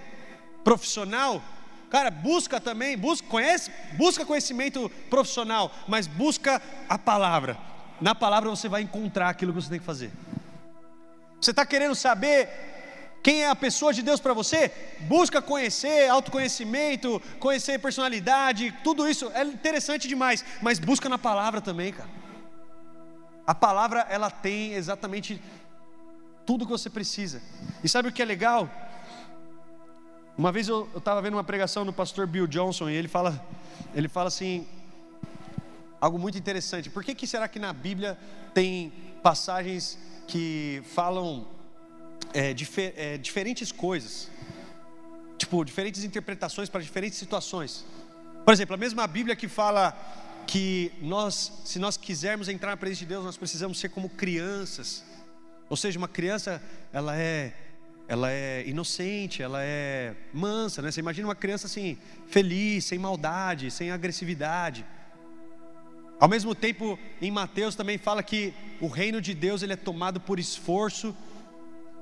[0.67, 1.41] profissional?
[1.89, 7.57] Cara, busca também, busca, conhece, busca conhecimento profissional, mas busca a palavra.
[8.01, 10.11] Na palavra você vai encontrar aquilo que você tem que fazer.
[11.39, 12.49] Você está querendo saber
[13.23, 14.69] quem é a pessoa de Deus para você?
[15.07, 21.93] Busca conhecer, autoconhecimento, conhecer personalidade, tudo isso é interessante demais, mas busca na palavra também,
[21.93, 22.09] cara.
[23.45, 25.41] A palavra ela tem exatamente
[26.45, 27.41] tudo que você precisa.
[27.81, 28.69] E sabe o que é legal?
[30.37, 33.43] Uma vez eu estava vendo uma pregação do pastor Bill Johnson e ele fala,
[33.95, 34.67] ele fala assim,
[35.99, 36.91] algo muito interessante.
[36.91, 38.15] Por que, que será que na Bíblia
[38.53, 39.97] tem passagens
[40.27, 41.47] que falam
[42.35, 44.29] é, difer, é, diferentes coisas?
[45.39, 47.83] Tipo, diferentes interpretações para diferentes situações.
[48.45, 49.91] Por exemplo, a mesma Bíblia que fala
[50.45, 55.03] que nós, se nós quisermos entrar na presença de Deus, nós precisamos ser como crianças.
[55.67, 56.61] Ou seja, uma criança,
[56.93, 57.66] ela é
[58.07, 60.91] ela é inocente, ela é mansa, né?
[60.91, 64.85] Você imagina uma criança assim, feliz, sem maldade, sem agressividade.
[66.19, 70.19] Ao mesmo tempo, em Mateus também fala que o reino de Deus ele é tomado
[70.19, 71.15] por esforço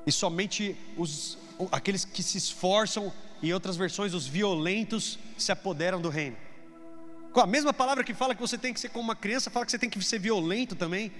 [0.05, 1.37] e somente os,
[1.71, 6.37] aqueles que se esforçam, em outras versões, os violentos se apoderam do reino.
[7.33, 9.65] Com a mesma palavra que fala que você tem que ser como uma criança, fala
[9.65, 11.11] que você tem que ser violento também.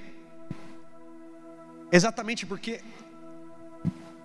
[1.92, 2.82] Exatamente porque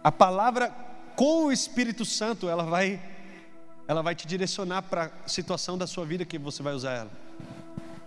[0.03, 0.71] a palavra
[1.15, 3.01] com o Espírito Santo, ela vai
[3.87, 7.11] ela vai te direcionar para a situação da sua vida que você vai usar ela.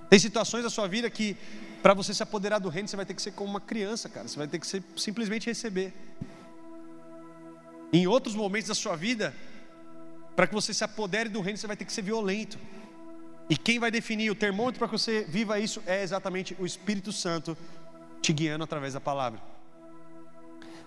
[0.10, 1.36] Tem situações da sua vida que
[1.82, 4.26] para você se apoderar do reino, você vai ter que ser como uma criança, cara.
[4.26, 5.94] Você vai ter que ser, simplesmente receber.
[7.92, 9.36] Em outros momentos da sua vida,
[10.38, 12.58] para que você se apodere do reino, você vai ter que ser violento.
[13.50, 17.12] E quem vai definir o termômetro para que você viva isso é exatamente o Espírito
[17.12, 17.58] Santo
[18.22, 19.53] te guiando através da palavra.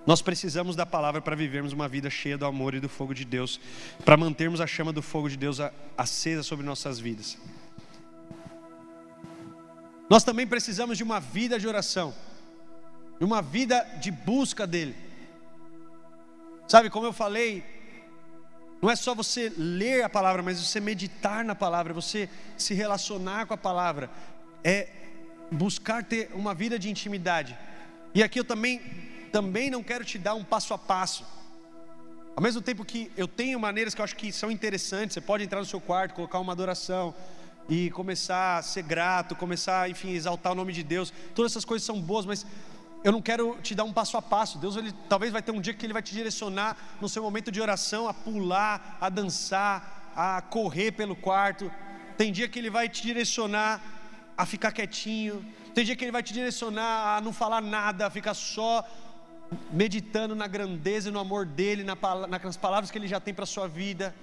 [0.06, 3.24] Nós precisamos da palavra para vivermos uma vida cheia do amor e do fogo de
[3.24, 3.60] Deus,
[4.04, 5.58] para mantermos a chama do fogo de Deus
[5.98, 7.36] acesa sobre nossas vidas.
[10.08, 12.14] Nós também precisamos de uma vida de oração,
[13.18, 14.94] de uma vida de busca dEle.
[16.68, 17.64] Sabe, como eu falei,
[18.80, 23.46] não é só você ler a palavra, mas você meditar na palavra, você se relacionar
[23.46, 24.10] com a palavra,
[24.62, 24.88] é
[25.50, 27.56] buscar ter uma vida de intimidade.
[28.14, 28.80] E aqui eu também,
[29.36, 31.22] também não quero te dar um passo a passo.
[32.34, 35.44] Ao mesmo tempo que eu tenho maneiras que eu acho que são interessantes, você pode
[35.44, 37.14] entrar no seu quarto, colocar uma adoração
[37.68, 41.12] e começar a ser grato, começar, enfim, exaltar o nome de Deus.
[41.34, 42.46] Todas essas coisas são boas, mas
[43.04, 44.56] eu não quero te dar um passo a passo.
[44.56, 47.52] Deus, ele, talvez vai ter um dia que Ele vai te direcionar no seu momento
[47.52, 51.70] de oração a pular, a dançar, a correr pelo quarto.
[52.16, 53.82] Tem dia que Ele vai te direcionar
[54.34, 55.44] a ficar quietinho.
[55.74, 58.82] Tem dia que Ele vai te direcionar a não falar nada, a ficar só
[59.72, 63.46] meditando na grandeza e no amor dele, nas palavras que ele já tem para a
[63.46, 64.14] sua vida.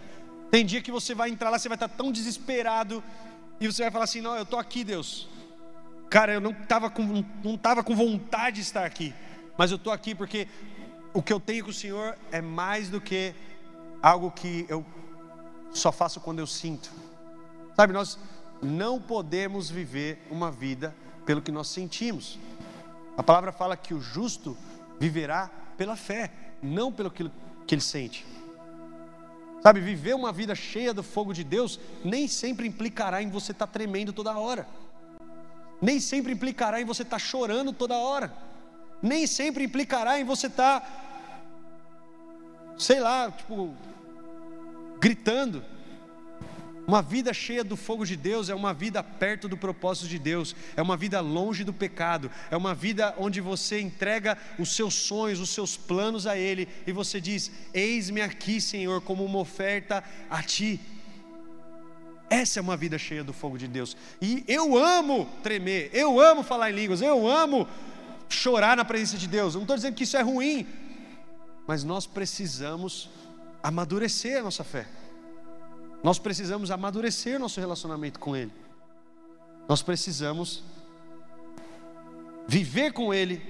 [0.51, 3.03] Tem dia que você vai entrar lá, você vai estar tão desesperado,
[3.59, 5.27] e você vai falar assim: Não, eu estou aqui, Deus.
[6.09, 9.13] Cara, eu não estava com, não tava com vontade de estar aqui,
[9.57, 10.47] mas eu estou aqui porque
[11.13, 13.33] o que eu tenho com o Senhor é mais do que
[14.01, 14.85] algo que eu
[15.71, 16.91] só faço quando eu sinto.
[17.75, 18.19] Sabe, nós
[18.61, 20.93] não podemos viver uma vida
[21.25, 22.37] pelo que nós sentimos.
[23.17, 24.57] A palavra fala que o justo
[24.99, 27.29] viverá pela fé, não pelo que,
[27.69, 28.25] ele sente.
[29.61, 33.67] Sabe, viver uma vida cheia do fogo de Deus nem sempre implicará em você estar
[33.67, 34.67] tá tremendo toda hora,
[35.81, 38.33] nem sempre implicará em você estar tá chorando toda hora,
[39.01, 40.87] nem sempre implicará em você estar, tá,
[42.77, 43.73] sei lá, tipo,
[44.99, 45.63] gritando.
[46.85, 50.53] Uma vida cheia do fogo de Deus é uma vida perto do propósito de Deus,
[50.75, 55.39] é uma vida longe do pecado, é uma vida onde você entrega os seus sonhos,
[55.39, 60.43] os seus planos a Ele e você diz: Eis-me aqui, Senhor, como uma oferta a
[60.43, 60.79] Ti.
[62.29, 66.43] Essa é uma vida cheia do fogo de Deus, e eu amo tremer, eu amo
[66.43, 67.67] falar em línguas, eu amo
[68.27, 69.53] chorar na presença de Deus.
[69.53, 70.67] Eu não estou dizendo que isso é ruim,
[71.65, 73.09] mas nós precisamos
[73.61, 74.85] amadurecer a nossa fé.
[76.03, 78.51] Nós precisamos amadurecer nosso relacionamento com Ele.
[79.69, 80.61] Nós precisamos
[82.45, 83.41] viver com Ele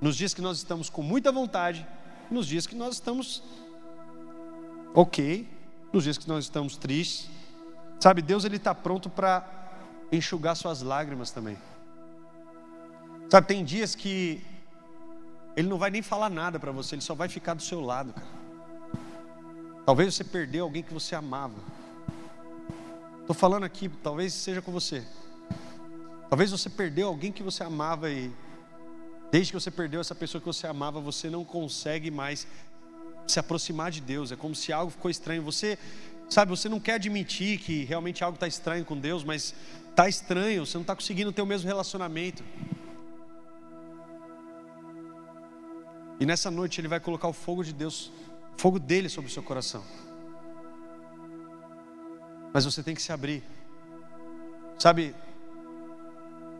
[0.00, 1.86] nos dias que nós estamos com muita vontade,
[2.28, 3.42] nos dias que nós estamos
[4.94, 5.48] ok,
[5.92, 7.30] nos dias que nós estamos tristes.
[8.00, 9.46] Sabe, Deus ele está pronto para
[10.10, 11.56] enxugar suas lágrimas também.
[13.30, 14.42] Sabe, tem dias que
[15.54, 18.12] Ele não vai nem falar nada para você, Ele só vai ficar do seu lado,
[18.12, 18.39] cara.
[19.90, 21.56] Talvez você perdeu alguém que você amava.
[23.22, 25.02] Estou falando aqui, talvez seja com você.
[26.28, 28.30] Talvez você perdeu alguém que você amava e
[29.32, 32.46] desde que você perdeu essa pessoa que você amava, você não consegue mais
[33.26, 34.30] se aproximar de Deus.
[34.30, 35.42] É como se algo ficou estranho.
[35.42, 35.76] Você,
[36.28, 39.56] sabe, você não quer admitir que realmente algo está estranho com Deus, mas
[39.88, 40.64] está estranho.
[40.64, 42.44] Você não está conseguindo ter o mesmo relacionamento.
[46.20, 48.12] E nessa noite ele vai colocar o fogo de Deus
[48.56, 49.82] fogo dele sobre o seu coração.
[52.52, 53.42] Mas você tem que se abrir.
[54.78, 55.14] Sabe,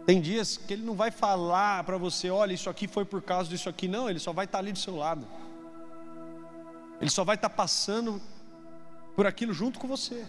[0.06, 3.48] tem dias que ele não vai falar para você, olha, isso aqui foi por causa
[3.48, 5.26] disso aqui, não, ele só vai estar ali do seu lado.
[7.00, 8.20] Ele só vai estar passando
[9.16, 10.24] por aquilo junto com você.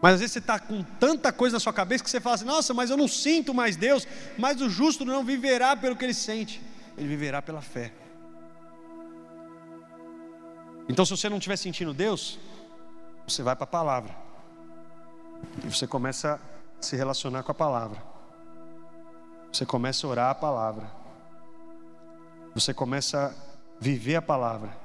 [0.00, 2.46] Mas às vezes você está com tanta coisa na sua cabeça que você fala assim:
[2.46, 4.06] nossa, mas eu não sinto mais Deus.
[4.38, 6.62] Mas o justo não viverá pelo que ele sente,
[6.96, 7.92] ele viverá pela fé.
[10.90, 12.36] Então, se você não estiver sentindo Deus,
[13.24, 14.12] você vai para a palavra.
[15.64, 18.02] E você começa a se relacionar com a palavra.
[19.52, 20.90] Você começa a orar a palavra.
[22.56, 23.32] Você começa a
[23.80, 24.76] viver a palavra.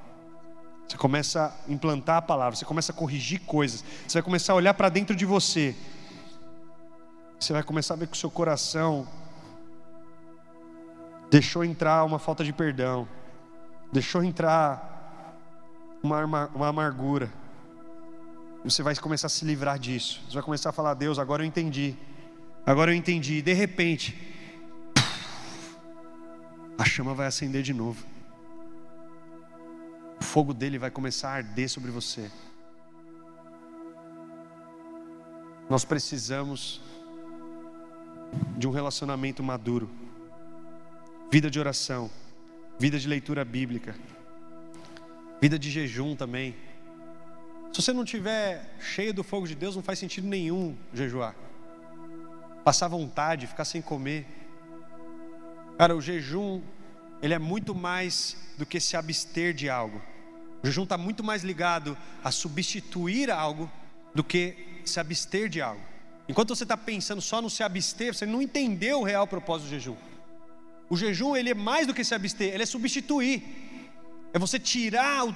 [0.86, 2.54] Você começa a implantar a palavra.
[2.54, 3.84] Você começa a corrigir coisas.
[4.06, 5.74] Você vai começar a olhar para dentro de você.
[7.40, 9.08] Você vai começar a ver que o seu coração
[11.28, 13.08] deixou entrar uma falta de perdão.
[13.92, 14.95] Deixou entrar
[16.06, 17.32] uma, uma amargura.
[18.64, 20.22] Você vai começar a se livrar disso.
[20.26, 21.94] Você vai começar a falar: Deus, agora eu entendi.
[22.64, 23.34] Agora eu entendi.
[23.34, 24.16] E de repente,
[26.78, 28.04] a chama vai acender de novo.
[30.20, 32.30] O fogo dele vai começar a arder sobre você.
[35.68, 36.80] Nós precisamos
[38.56, 39.88] de um relacionamento maduro,
[41.30, 42.10] vida de oração,
[42.78, 43.94] vida de leitura bíblica.
[45.40, 46.54] Vida de jejum também.
[47.72, 51.34] Se você não tiver cheio do fogo de Deus, não faz sentido nenhum jejuar.
[52.64, 54.26] Passar vontade, ficar sem comer.
[55.78, 56.62] Cara, o jejum,
[57.20, 60.00] ele é muito mais do que se abster de algo.
[60.62, 63.70] O jejum está muito mais ligado a substituir algo
[64.14, 65.82] do que se abster de algo.
[66.28, 69.70] Enquanto você está pensando só no se abster, você não entendeu o real propósito do
[69.70, 69.96] jejum.
[70.88, 73.65] O jejum ele é mais do que se abster, ele é substituir.
[74.36, 75.34] É você tirar o,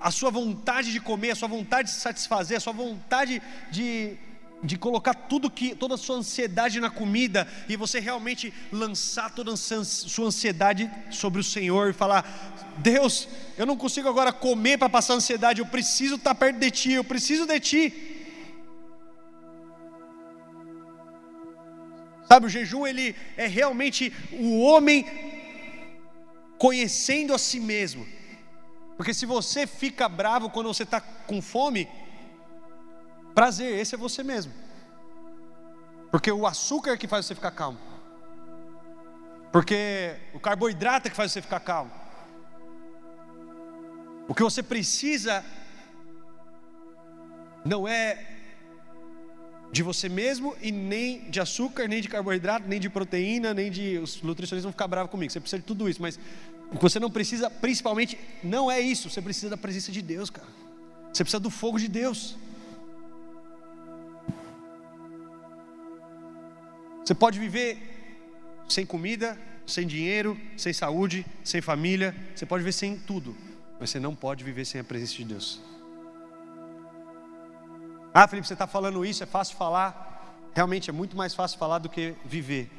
[0.00, 4.16] a sua vontade de comer, a sua vontade de se satisfazer, a sua vontade de,
[4.64, 9.52] de colocar tudo que, toda a sua ansiedade na comida e você realmente lançar toda
[9.52, 12.24] a sua ansiedade sobre o Senhor e falar:
[12.78, 13.28] Deus,
[13.58, 17.04] eu não consigo agora comer para passar ansiedade, eu preciso estar perto de Ti, eu
[17.04, 17.82] preciso de Ti.
[22.26, 25.04] Sabe, o jejum ele é realmente o homem
[26.56, 28.16] conhecendo a si mesmo.
[28.98, 31.88] Porque se você fica bravo quando você está com fome,
[33.32, 34.52] prazer, esse é você mesmo.
[36.10, 37.78] Porque o açúcar é que faz você ficar calmo.
[39.52, 41.92] Porque o carboidrato é que faz você ficar calmo.
[44.26, 45.44] O que você precisa
[47.64, 48.26] não é
[49.70, 53.98] de você mesmo e nem de açúcar, nem de carboidrato, nem de proteína, nem de.
[53.98, 55.30] Os nutricionistas vão ficar bravos comigo.
[55.30, 56.18] Você precisa de tudo isso, mas
[56.72, 59.08] você não precisa, principalmente, não é isso.
[59.08, 60.48] Você precisa da presença de Deus, cara.
[61.12, 62.36] Você precisa do fogo de Deus.
[67.04, 67.78] Você pode viver
[68.68, 72.14] sem comida, sem dinheiro, sem saúde, sem família.
[72.34, 73.34] Você pode viver sem tudo,
[73.80, 75.60] mas você não pode viver sem a presença de Deus.
[78.12, 80.50] Ah, Felipe, você está falando isso, é fácil falar.
[80.54, 82.70] Realmente é muito mais fácil falar do que viver.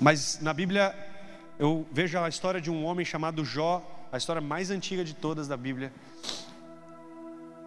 [0.00, 1.13] Mas na Bíblia
[1.58, 5.46] eu vejo a história de um homem chamado Jó, a história mais antiga de todas
[5.46, 5.92] da Bíblia.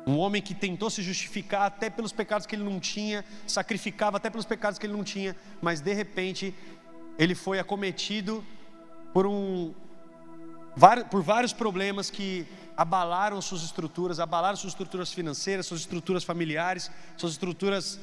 [0.05, 4.29] Um homem que tentou se justificar até pelos pecados que ele não tinha, sacrificava até
[4.29, 6.53] pelos pecados que ele não tinha, mas de repente
[7.17, 8.43] ele foi acometido
[9.13, 9.73] por um
[11.09, 17.31] por vários problemas que abalaram suas estruturas, abalaram suas estruturas financeiras, suas estruturas familiares, suas
[17.31, 17.99] estruturas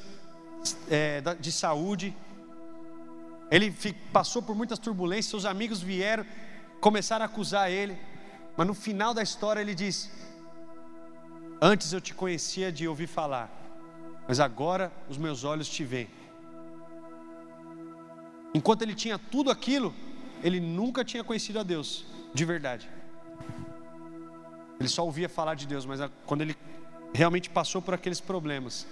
[0.89, 2.13] é, de saúde.
[3.51, 3.71] Ele
[4.11, 6.25] passou por muitas turbulências, seus amigos vieram,
[6.81, 7.97] começaram a acusar ele,
[8.57, 10.11] mas no final da história ele diz:
[11.61, 13.49] Antes eu te conhecia de ouvir falar,
[14.27, 16.09] mas agora os meus olhos te veem.
[18.53, 19.93] Enquanto ele tinha tudo aquilo,
[20.41, 22.89] ele nunca tinha conhecido a Deus de verdade.
[24.79, 26.55] Ele só ouvia falar de Deus, mas quando ele
[27.13, 28.85] realmente passou por aqueles problemas,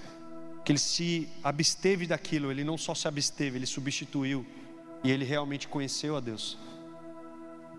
[0.64, 4.46] que ele se absteve daquilo, ele não só se absteve, ele substituiu
[5.04, 6.58] e ele realmente conheceu a Deus.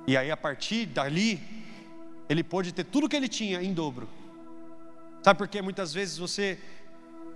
[0.07, 1.41] E aí a partir dali,
[2.28, 4.09] ele pôde ter tudo que ele tinha em dobro.
[5.22, 6.59] Sabe por que muitas vezes você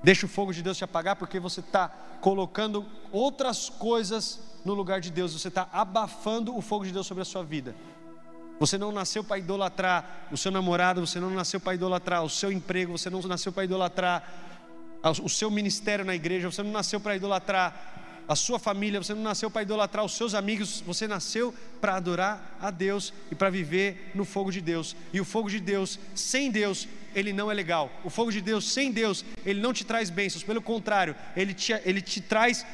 [0.03, 1.17] deixa o fogo de Deus te apagar?
[1.17, 1.89] Porque você está
[2.21, 7.23] colocando outras coisas no lugar de Deus, você está abafando o fogo de Deus sobre
[7.23, 7.75] a sua vida.
[8.61, 12.51] Você não nasceu para idolatrar o seu namorado, você não nasceu para idolatrar o seu
[12.51, 14.48] emprego, você não nasceu para idolatrar
[15.03, 19.23] o seu ministério na igreja, você não nasceu para idolatrar a sua família, você não
[19.23, 24.11] nasceu para idolatrar os seus amigos, você nasceu para adorar a Deus e para viver
[24.15, 24.95] no fogo de Deus.
[25.15, 27.91] E o fogo de Deus, sem Deus, ele não é legal.
[28.05, 31.73] O fogo de Deus, sem Deus, ele não te traz bênçãos, pelo contrário, ele te,
[31.87, 32.67] ele te traz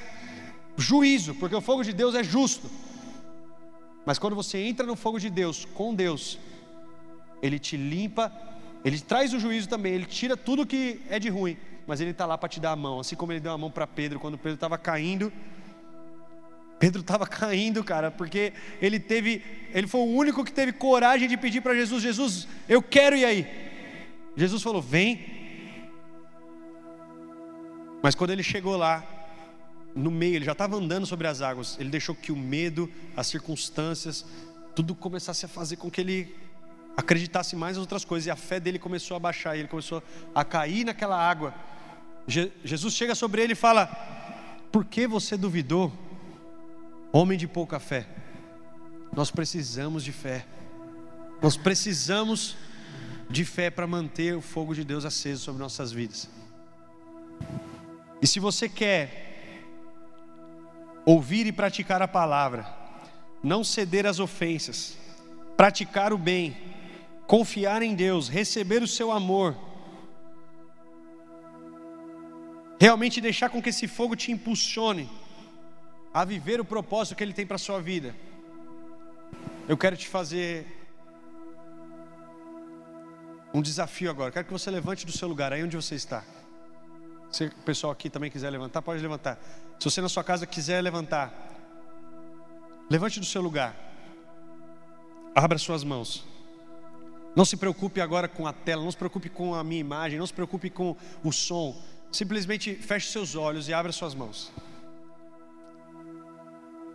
[0.77, 2.69] juízo, porque o fogo de Deus é justo.
[4.05, 6.37] Mas quando você entra no fogo de Deus, com Deus,
[7.41, 8.33] ele te limpa,
[8.85, 11.57] ele traz o juízo também, ele tira tudo que é de ruim
[11.87, 13.71] mas Ele está lá para te dar a mão, assim como Ele deu a mão
[13.71, 15.33] para Pedro quando Pedro estava caindo.
[16.79, 21.37] Pedro estava caindo, cara, porque ele teve, ele foi o único que teve coragem de
[21.37, 23.47] pedir para Jesus: Jesus, eu quero ir aí.
[24.37, 25.33] Jesus falou: Vem.
[28.03, 29.03] Mas quando ele chegou lá,
[29.95, 33.29] no meio, ele já estava andando sobre as águas, ele deixou que o medo, as
[33.29, 34.27] circunstâncias,
[34.75, 36.37] tudo começasse a fazer com que ele
[36.97, 40.03] acreditasse mais em outras coisas, e a fé dele começou a baixar, e ele começou
[40.35, 41.55] a cair naquela água.
[42.27, 43.87] Jesus chega sobre ele e fala:
[44.73, 45.93] Por que você duvidou,
[47.13, 48.07] homem de pouca fé?
[49.15, 50.47] Nós precisamos de fé.
[51.41, 52.57] Nós precisamos
[53.29, 56.29] de fé para manter o fogo de Deus aceso sobre nossas vidas.
[58.21, 59.63] E se você quer
[61.05, 62.67] ouvir e praticar a palavra,
[63.43, 64.97] não ceder às ofensas,
[65.57, 66.57] praticar o bem,
[67.27, 69.55] confiar em Deus, receber o seu amor,
[72.81, 75.09] realmente deixar com que esse fogo te impulsione
[76.13, 78.15] a viver o propósito que Ele tem para a sua vida.
[79.69, 80.67] Eu quero te fazer
[83.53, 84.33] um desafio agora.
[84.33, 86.25] Quero que você levante do seu lugar, aí onde você está.
[87.31, 89.39] Se o pessoal aqui também quiser levantar, pode levantar.
[89.79, 91.33] Se você na sua casa quiser levantar,
[92.91, 93.75] levante do seu lugar.
[95.35, 96.25] Abra suas mãos.
[97.35, 100.27] Não se preocupe agora com a tela, não se preocupe com a minha imagem, não
[100.27, 101.81] se preocupe com o som.
[102.15, 104.53] Simplesmente feche seus olhos e abra suas mãos.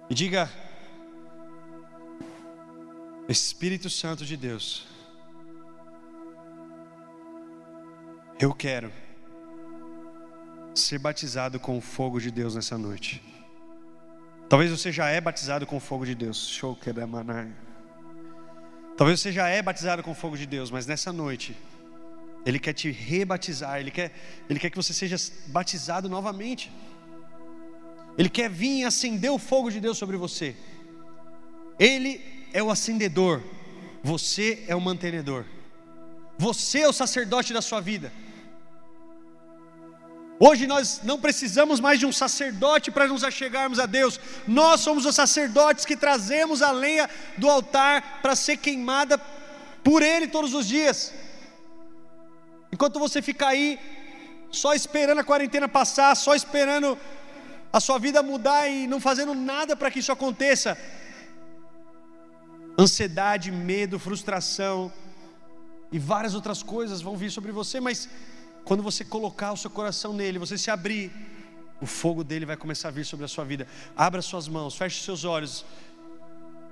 [0.10, 0.50] E diga:
[3.28, 4.88] Espírito Santo de Deus,
[8.40, 8.92] eu quero
[10.74, 13.22] ser batizado com o fogo de Deus nessa noite.
[14.48, 16.60] Talvez você já é batizado com o fogo de Deus.
[16.82, 16.94] Que
[18.98, 21.56] Talvez você já é batizado com o fogo de Deus, mas nessa noite
[22.50, 24.12] ele quer te rebatizar, ele quer,
[24.50, 25.16] ele quer que você seja
[25.48, 26.72] batizado novamente.
[28.18, 30.56] Ele quer vir e acender o fogo de Deus sobre você.
[31.78, 32.20] Ele
[32.52, 33.42] é o acendedor,
[34.04, 35.46] você é o mantenedor.
[36.40, 38.12] Você é o sacerdote da sua vida.
[40.40, 44.20] Hoje nós não precisamos mais de um sacerdote para nos achegarmos a Deus.
[44.48, 49.18] Nós somos os sacerdotes que trazemos a lenha do altar para ser queimada
[49.84, 51.14] por Ele todos os dias.
[52.72, 53.80] Enquanto você fica aí
[54.52, 56.98] só esperando a quarentena passar, só esperando
[57.72, 60.78] a sua vida mudar e não fazendo nada para que isso aconteça,
[62.78, 64.92] ansiedade, medo, frustração
[65.92, 68.10] e várias outras coisas vão vir sobre você, mas
[68.64, 71.12] quando você colocar o seu coração nele, você se abrir,
[71.82, 73.68] o fogo dele vai começar a vir sobre a sua vida.
[73.96, 75.66] Abra suas mãos, feche seus olhos.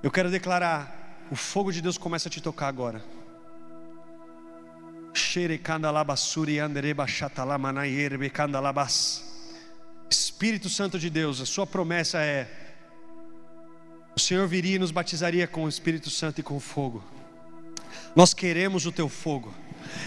[0.02, 3.02] Eu quero declarar: o fogo de Deus começa a te tocar agora.
[10.10, 12.48] Espírito Santo de Deus, a sua promessa é:
[14.16, 17.04] o Senhor viria e nos batizaria com o Espírito Santo e com fogo.
[18.16, 19.54] Nós queremos o teu fogo.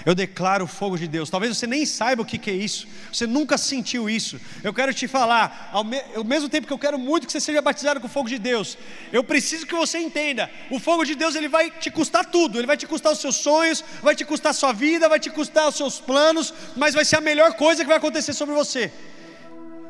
[0.05, 1.30] Eu declaro o fogo de Deus.
[1.30, 4.39] Talvez você nem saiba o que, é isso, você nunca sentiu isso.
[4.63, 7.39] Eu quero te falar, ao, me, ao mesmo tempo que eu quero muito que você
[7.39, 8.78] seja batizado com o fogo de Deus,
[9.11, 12.67] eu preciso que você entenda: o fogo de Deus ele vai te custar tudo, ele
[12.67, 15.67] vai te custar os seus sonhos, vai te custar a sua vida, vai te custar
[15.67, 18.91] os seus planos, mas vai ser a melhor coisa que vai acontecer sobre você.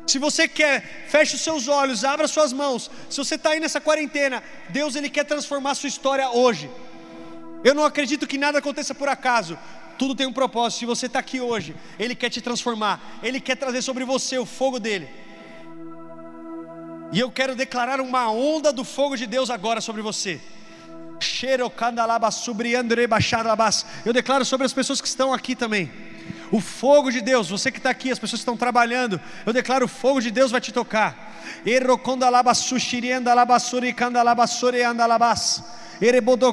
[0.06, 2.90] Se você quer, feche os seus olhos, abra suas mãos.
[3.08, 6.68] Se você está aí nessa quarentena, Deus ele quer transformar a sua história hoje.
[7.64, 9.58] Eu não acredito que nada aconteça por acaso.
[9.98, 10.80] Tudo tem um propósito.
[10.80, 13.00] Se você está aqui hoje, Ele quer te transformar.
[13.22, 15.08] Ele quer trazer sobre você o fogo dele.
[17.12, 20.40] E eu quero declarar uma onda do fogo de Deus agora sobre você.
[24.04, 25.92] Eu declaro sobre as pessoas que estão aqui também.
[26.50, 29.84] O fogo de Deus, você que está aqui, as pessoas que estão trabalhando, eu declaro
[29.84, 31.32] o fogo de Deus vai te tocar.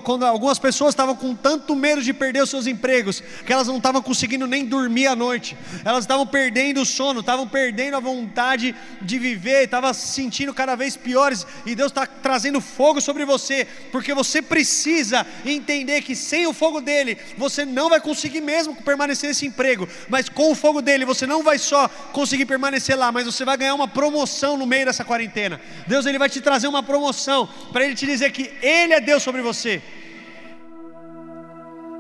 [0.04, 3.78] Quando algumas pessoas estavam com tanto medo de perder os seus empregos, que elas não
[3.78, 8.76] estavam conseguindo nem dormir à noite, elas estavam perdendo o sono, estavam perdendo a vontade
[9.02, 13.66] de viver, estavam se sentindo cada vez piores, e Deus está trazendo fogo sobre você,
[13.92, 19.30] porque você precisa entender que sem o fogo dele, você não vai conseguir mesmo permanecer
[19.30, 23.26] nesse emprego, mas com o fogo dele, você não vai só conseguir permanecer lá, mas
[23.26, 25.60] você vai ganhar uma promoção no meio dessa quarentena.
[25.88, 29.24] Deus ele vai te trazer uma promoção, para ele te dizer que Ele é Deus
[29.24, 29.82] sobre sobre você.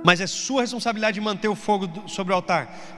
[0.04, 2.94] Mas é sua responsabilidade manter o fogo sobre o altar.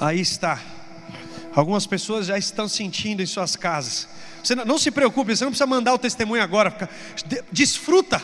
[0.00, 0.60] Aí está.
[1.54, 4.08] Algumas pessoas já estão sentindo em suas casas.
[4.42, 6.70] Você não, não se preocupe, você não precisa mandar o testemunho agora.
[6.70, 6.88] Fica,
[7.50, 8.22] desfruta.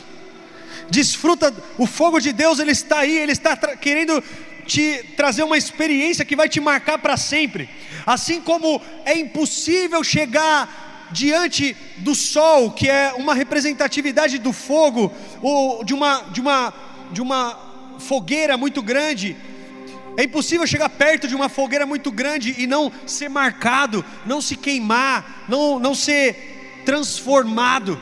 [0.90, 1.54] Desfruta.
[1.78, 4.22] O fogo de Deus, ele está aí, ele está querendo
[4.66, 7.68] te trazer uma experiência que vai te marcar para sempre.
[8.04, 15.84] Assim como é impossível chegar diante do sol, que é uma representatividade do fogo, ou
[15.84, 16.74] de uma, de uma,
[17.12, 17.58] de uma
[17.98, 19.36] fogueira muito grande.
[20.16, 24.56] É impossível chegar perto de uma fogueira muito grande e não ser marcado, não se
[24.56, 28.00] queimar, não, não ser transformado.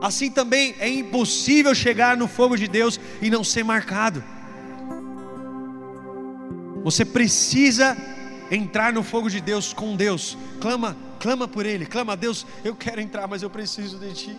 [0.00, 4.22] Assim também é impossível chegar no fogo de Deus e não ser marcado.
[6.84, 7.96] Você precisa
[8.50, 10.36] entrar no fogo de Deus com Deus.
[10.60, 12.46] Clama Clama por Ele, clama a Deus.
[12.64, 14.38] Eu quero entrar, mas eu preciso de Ti.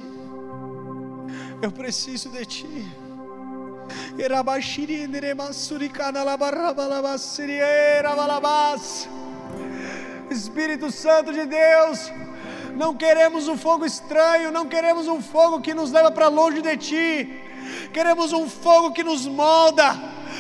[1.62, 2.88] Eu preciso de Ti.
[10.30, 12.12] Espírito Santo de Deus,
[12.76, 16.78] não queremos um fogo estranho, não queremos um fogo que nos leva para longe de
[16.78, 17.42] Ti,
[17.92, 20.00] queremos um fogo que nos molda,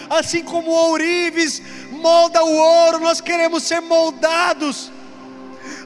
[0.09, 4.91] assim como o ourives molda o ouro, nós queremos ser moldados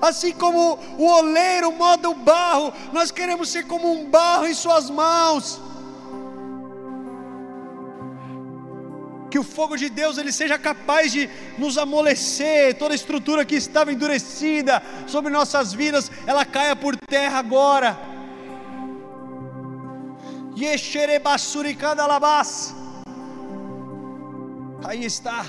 [0.01, 4.89] assim como o oleiro moda o barro, nós queremos ser como um barro em Suas
[4.89, 5.61] mãos.
[9.33, 13.91] que o fogo de Deus ele seja capaz de nos amolecer, toda estrutura que estava
[13.91, 17.99] endurecida sobre nossas vidas, ela caia por terra agora.
[24.83, 25.45] Aí está.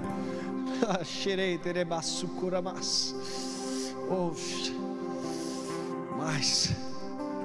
[1.04, 3.14] Xerei, terebaçu, curamas.
[4.08, 4.74] Oxe.
[6.16, 6.72] Mais.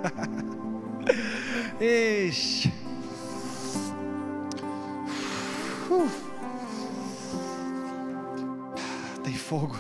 [1.81, 2.73] Ixi.
[5.89, 6.09] Uh.
[9.23, 9.75] Tem fogo.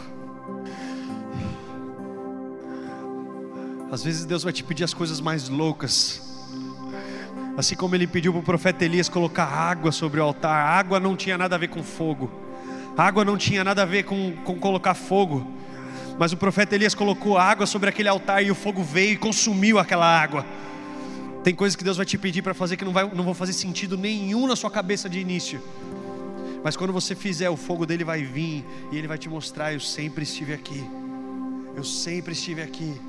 [3.91, 6.24] Às vezes Deus vai te pedir as coisas mais loucas.
[7.57, 10.77] Assim como ele pediu para o profeta Elias colocar água sobre o altar.
[10.77, 12.29] Água não tinha nada a ver com fogo.
[12.97, 15.45] Água não tinha nada a ver com, com colocar fogo.
[16.19, 19.79] Mas o profeta Elias colocou água sobre aquele altar e o fogo veio e consumiu
[19.79, 20.45] aquela água.
[21.43, 23.53] Tem coisas que Deus vai te pedir para fazer que não, vai, não vão fazer
[23.53, 25.61] sentido nenhum na sua cabeça de início.
[26.63, 29.79] Mas quando você fizer, o fogo dele vai vir e ele vai te mostrar: eu
[29.79, 30.83] sempre estive aqui.
[31.75, 32.99] Eu sempre estive aqui.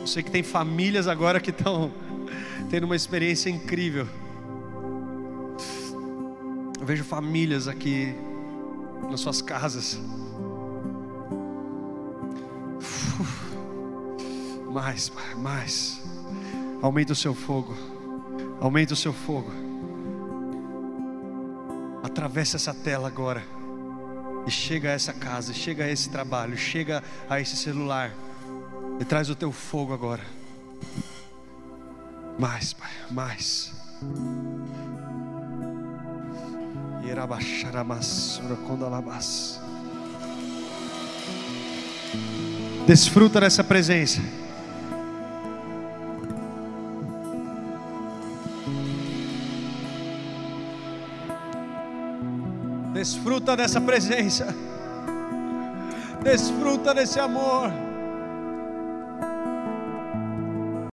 [0.00, 1.92] Eu sei que tem famílias agora que estão
[2.70, 4.06] tendo uma experiência incrível.
[6.80, 8.14] Eu vejo famílias aqui
[9.10, 10.00] nas suas casas.
[14.72, 16.02] Mais, mais.
[16.80, 17.76] Aumenta o seu fogo.
[18.58, 19.71] Aumenta o seu fogo.
[22.12, 23.42] Atravessa essa tela agora.
[24.46, 28.12] E chega a essa casa, chega a esse trabalho, chega a esse celular.
[29.00, 30.22] E traz o teu fogo agora.
[32.38, 33.72] Mais, Pai, mais.
[42.86, 44.20] Desfruta dessa presença.
[53.02, 54.54] Desfruta dessa presença.
[56.22, 57.72] Desfruta desse amor.